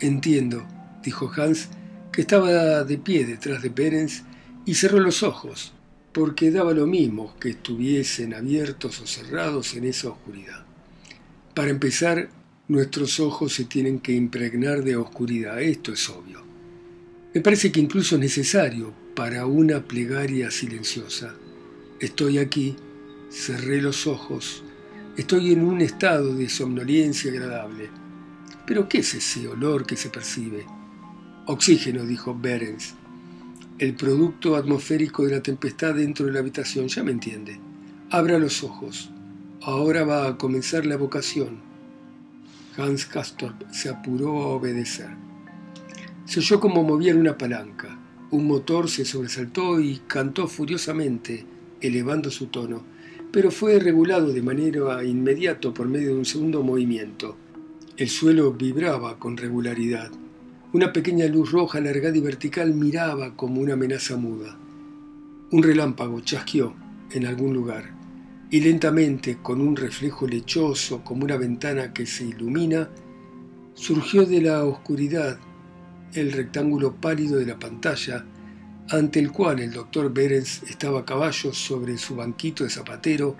Entiendo, 0.00 0.66
dijo 1.02 1.30
Hans, 1.34 1.68
que 2.12 2.22
estaba 2.22 2.84
de 2.84 2.98
pie 2.98 3.24
detrás 3.24 3.62
de 3.62 3.70
Berens 3.70 4.24
y 4.66 4.74
cerró 4.74 5.00
los 5.00 5.22
ojos, 5.22 5.72
porque 6.12 6.50
daba 6.50 6.72
lo 6.72 6.86
mismo 6.86 7.34
que 7.40 7.50
estuviesen 7.50 8.34
abiertos 8.34 9.00
o 9.00 9.06
cerrados 9.06 9.74
en 9.74 9.84
esa 9.84 10.10
oscuridad. 10.10 10.66
Para 11.54 11.70
empezar, 11.70 12.28
nuestros 12.68 13.18
ojos 13.20 13.54
se 13.54 13.64
tienen 13.64 14.00
que 14.00 14.12
impregnar 14.12 14.82
de 14.82 14.96
oscuridad, 14.96 15.60
esto 15.62 15.92
es 15.92 16.08
obvio. 16.10 16.42
Me 17.34 17.40
parece 17.40 17.72
que 17.72 17.80
incluso 17.80 18.16
es 18.16 18.20
necesario 18.20 19.01
para 19.14 19.46
una 19.46 19.84
plegaria 19.84 20.50
silenciosa. 20.50 21.34
Estoy 22.00 22.38
aquí, 22.38 22.76
cerré 23.30 23.80
los 23.80 24.06
ojos, 24.06 24.62
Estoy 25.14 25.52
en 25.52 25.62
un 25.62 25.82
estado 25.82 26.34
de 26.34 26.48
somnolencia 26.48 27.30
agradable. 27.30 27.90
¿Pero 28.66 28.88
qué 28.88 28.98
es 28.98 29.12
ese 29.12 29.46
olor 29.46 29.84
que 29.84 29.94
se 29.94 30.08
percibe? 30.08 30.64
Oxígeno, 31.44 32.06
dijo 32.06 32.34
Berens. 32.34 32.94
El 33.78 33.94
producto 33.94 34.56
atmosférico 34.56 35.26
de 35.26 35.32
la 35.32 35.42
tempestad 35.42 35.96
dentro 35.96 36.24
de 36.24 36.32
la 36.32 36.38
habitación, 36.38 36.88
ya 36.88 37.02
me 37.02 37.10
entiende. 37.10 37.60
Abra 38.08 38.38
los 38.38 38.64
ojos. 38.64 39.10
Ahora 39.60 40.04
va 40.04 40.28
a 40.28 40.38
comenzar 40.38 40.86
la 40.86 40.96
vocación. 40.96 41.60
Hans 42.78 43.04
Castorp 43.04 43.70
se 43.70 43.90
apuró 43.90 44.44
a 44.44 44.48
obedecer. 44.48 45.10
Se 46.24 46.40
oyó 46.40 46.58
como 46.58 46.84
movían 46.84 47.18
una 47.18 47.36
palanca. 47.36 47.98
Un 48.32 48.48
motor 48.48 48.90
se 48.90 49.04
sobresaltó 49.04 49.80
y 49.80 50.00
cantó 50.08 50.48
furiosamente, 50.48 51.46
elevando 51.80 52.30
su 52.30 52.46
tono 52.46 52.92
pero 53.32 53.50
fue 53.50 53.78
regulado 53.78 54.30
de 54.30 54.42
manera 54.42 55.02
inmediata 55.02 55.72
por 55.72 55.88
medio 55.88 56.08
de 56.08 56.18
un 56.18 56.24
segundo 56.26 56.62
movimiento. 56.62 57.34
El 57.96 58.10
suelo 58.10 58.52
vibraba 58.52 59.18
con 59.18 59.38
regularidad. 59.38 60.10
Una 60.74 60.92
pequeña 60.92 61.26
luz 61.26 61.50
roja 61.50 61.78
alargada 61.78 62.16
y 62.16 62.20
vertical 62.20 62.74
miraba 62.74 63.34
como 63.34 63.60
una 63.60 63.72
amenaza 63.72 64.16
muda. 64.16 64.58
Un 65.50 65.62
relámpago 65.62 66.20
chasqueó 66.20 66.74
en 67.10 67.26
algún 67.26 67.54
lugar 67.54 67.94
y 68.50 68.60
lentamente, 68.60 69.38
con 69.42 69.62
un 69.62 69.76
reflejo 69.76 70.26
lechoso 70.26 71.02
como 71.02 71.24
una 71.24 71.38
ventana 71.38 71.94
que 71.94 72.04
se 72.04 72.24
ilumina, 72.24 72.90
surgió 73.72 74.26
de 74.26 74.42
la 74.42 74.64
oscuridad 74.64 75.38
el 76.14 76.32
rectángulo 76.32 76.94
pálido 76.96 77.38
de 77.38 77.46
la 77.46 77.58
pantalla 77.58 78.24
ante 78.90 79.20
el 79.20 79.32
cual 79.32 79.60
el 79.60 79.72
doctor 79.72 80.12
Berens 80.12 80.62
estaba 80.64 81.00
a 81.00 81.04
caballo 81.04 81.52
sobre 81.52 81.96
su 81.96 82.16
banquito 82.16 82.64
de 82.64 82.70
zapatero, 82.70 83.36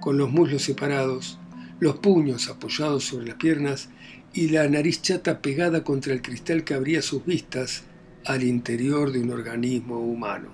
con 0.00 0.16
los 0.16 0.30
muslos 0.30 0.62
separados, 0.62 1.38
los 1.80 1.98
puños 1.98 2.48
apoyados 2.48 3.04
sobre 3.04 3.26
las 3.26 3.36
piernas 3.36 3.88
y 4.32 4.48
la 4.48 4.68
nariz 4.68 5.02
chata 5.02 5.40
pegada 5.42 5.84
contra 5.84 6.12
el 6.12 6.22
cristal 6.22 6.64
que 6.64 6.74
abría 6.74 7.02
sus 7.02 7.24
vistas 7.26 7.84
al 8.24 8.42
interior 8.42 9.12
de 9.12 9.20
un 9.20 9.30
organismo 9.30 9.98
humano. 9.98 10.48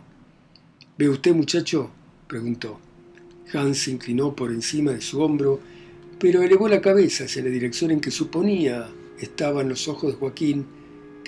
¿Ve 0.98 1.08
usted, 1.08 1.34
muchacho? 1.34 1.90
preguntó. 2.26 2.80
Hans 3.52 3.78
se 3.78 3.90
inclinó 3.90 4.34
por 4.34 4.50
encima 4.50 4.92
de 4.92 5.00
su 5.00 5.20
hombro, 5.20 5.60
pero 6.18 6.42
elevó 6.42 6.68
la 6.68 6.80
cabeza 6.80 7.24
hacia 7.24 7.42
la 7.42 7.50
dirección 7.50 7.90
en 7.90 8.00
que 8.00 8.10
suponía 8.10 8.88
estaban 9.18 9.68
los 9.68 9.88
ojos 9.88 10.12
de 10.12 10.18
Joaquín 10.18 10.66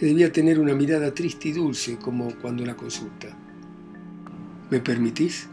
debía 0.04 0.32
tener 0.32 0.60
una 0.60 0.74
mirada 0.74 1.14
triste 1.14 1.48
y 1.48 1.52
dulce 1.52 1.96
como 1.96 2.34
cuando 2.36 2.64
la 2.64 2.76
consulta. 2.76 3.28
¿Me 4.70 4.80
permitís? 4.80 5.48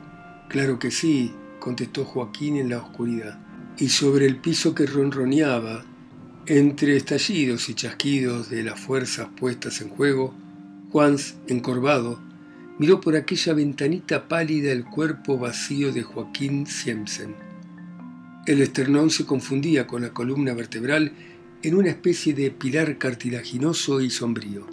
Claro 0.50 0.78
que 0.78 0.92
sí, 0.92 1.32
contestó 1.60 2.04
Joaquín 2.04 2.58
en 2.58 2.70
la 2.70 2.80
oscuridad. 2.80 3.40
Y 3.78 3.88
sobre 3.88 4.26
el 4.26 4.38
piso 4.38 4.76
que 4.76 4.86
ronroneaba, 4.86 5.86
entre 6.48 6.98
estallidos 6.98 7.70
y 7.70 7.76
chasquidos 7.76 8.50
de 8.50 8.64
las 8.64 8.80
fuerzas 8.80 9.30
puestas 9.40 9.80
en 9.80 9.90
juego, 9.90 10.34
Juan, 10.92 11.16
encorvado, 11.48 12.20
miró 12.78 13.00
por 13.00 13.16
aquella 13.16 13.54
ventanita 13.54 14.28
pálida 14.28 14.74
el 14.74 14.84
cuerpo 14.84 15.38
vacío 15.38 15.94
de 15.94 16.04
Joaquín 16.04 16.68
Siemsen. 16.68 17.36
El 18.46 18.62
esternón 18.62 19.12
se 19.12 19.26
confundía 19.26 19.88
con 19.88 20.02
la 20.02 20.10
columna 20.10 20.54
vertebral 20.54 21.14
en 21.63 21.76
una 21.76 21.89
especie 21.89 22.34
de 22.34 22.50
pilar 22.52 22.97
cartilaginoso 22.97 24.02
y 24.02 24.10
sombrío. 24.10 24.65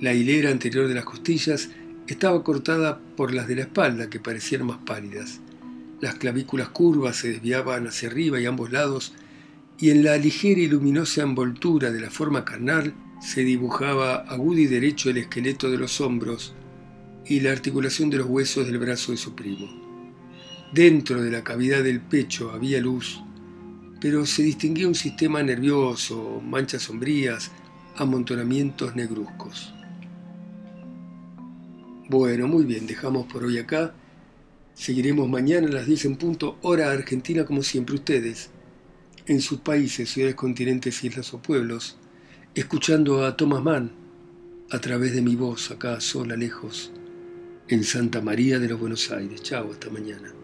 La 0.00 0.12
hilera 0.14 0.50
anterior 0.50 0.88
de 0.88 0.94
las 0.94 1.04
costillas 1.04 1.70
estaba 2.08 2.42
cortada 2.42 3.00
por 3.16 3.32
las 3.32 3.46
de 3.46 3.56
la 3.56 3.62
espalda, 3.62 4.10
que 4.10 4.18
parecían 4.18 4.66
más 4.66 4.78
pálidas. 4.78 5.40
Las 6.00 6.16
clavículas 6.16 6.70
curvas 6.70 7.16
se 7.16 7.30
desviaban 7.30 7.86
hacia 7.86 8.08
arriba 8.08 8.40
y 8.40 8.46
ambos 8.46 8.72
lados, 8.72 9.14
y 9.78 9.90
en 9.90 10.02
la 10.02 10.16
ligera 10.16 10.60
y 10.60 10.66
luminosa 10.66 11.22
envoltura 11.22 11.92
de 11.92 12.00
la 12.00 12.10
forma 12.10 12.44
carnal 12.44 12.94
se 13.20 13.44
dibujaba 13.44 14.16
agudo 14.16 14.58
y 14.58 14.66
derecho 14.66 15.10
el 15.10 15.18
esqueleto 15.18 15.70
de 15.70 15.78
los 15.78 16.00
hombros 16.00 16.52
y 17.24 17.40
la 17.40 17.52
articulación 17.52 18.10
de 18.10 18.18
los 18.18 18.26
huesos 18.26 18.66
del 18.66 18.78
brazo 18.78 19.12
de 19.12 19.18
su 19.18 19.36
primo. 19.36 19.68
Dentro 20.74 21.22
de 21.22 21.30
la 21.30 21.44
cavidad 21.44 21.84
del 21.84 22.00
pecho 22.00 22.50
había 22.50 22.80
luz, 22.80 23.22
pero 24.02 24.26
se 24.26 24.42
distinguía 24.42 24.88
un 24.88 24.96
sistema 24.96 25.44
nervioso, 25.44 26.42
manchas 26.44 26.82
sombrías, 26.82 27.52
amontonamientos 27.94 28.96
negruzcos. 28.96 29.72
Bueno, 32.08 32.48
muy 32.48 32.64
bien, 32.64 32.88
dejamos 32.88 33.26
por 33.32 33.44
hoy 33.44 33.58
acá. 33.58 33.94
Seguiremos 34.74 35.28
mañana 35.28 35.68
a 35.68 35.70
las 35.70 35.86
10 35.86 36.06
en 36.06 36.16
punto, 36.16 36.58
hora 36.62 36.90
argentina 36.90 37.44
como 37.44 37.62
siempre 37.62 37.94
ustedes, 37.94 38.50
en 39.26 39.40
sus 39.40 39.60
países, 39.60 40.10
ciudades, 40.10 40.34
continentes, 40.34 41.04
islas 41.04 41.32
o 41.32 41.40
pueblos, 41.40 41.96
escuchando 42.56 43.24
a 43.24 43.36
Thomas 43.36 43.62
Mann 43.62 43.92
a 44.72 44.80
través 44.80 45.12
de 45.14 45.22
mi 45.22 45.36
voz 45.36 45.70
acá 45.70 46.00
sola, 46.00 46.34
lejos, 46.34 46.90
en 47.68 47.84
Santa 47.84 48.20
María 48.20 48.58
de 48.58 48.68
los 48.68 48.80
Buenos 48.80 49.12
Aires. 49.12 49.42
Chao, 49.44 49.70
hasta 49.70 49.90
mañana. 49.90 50.41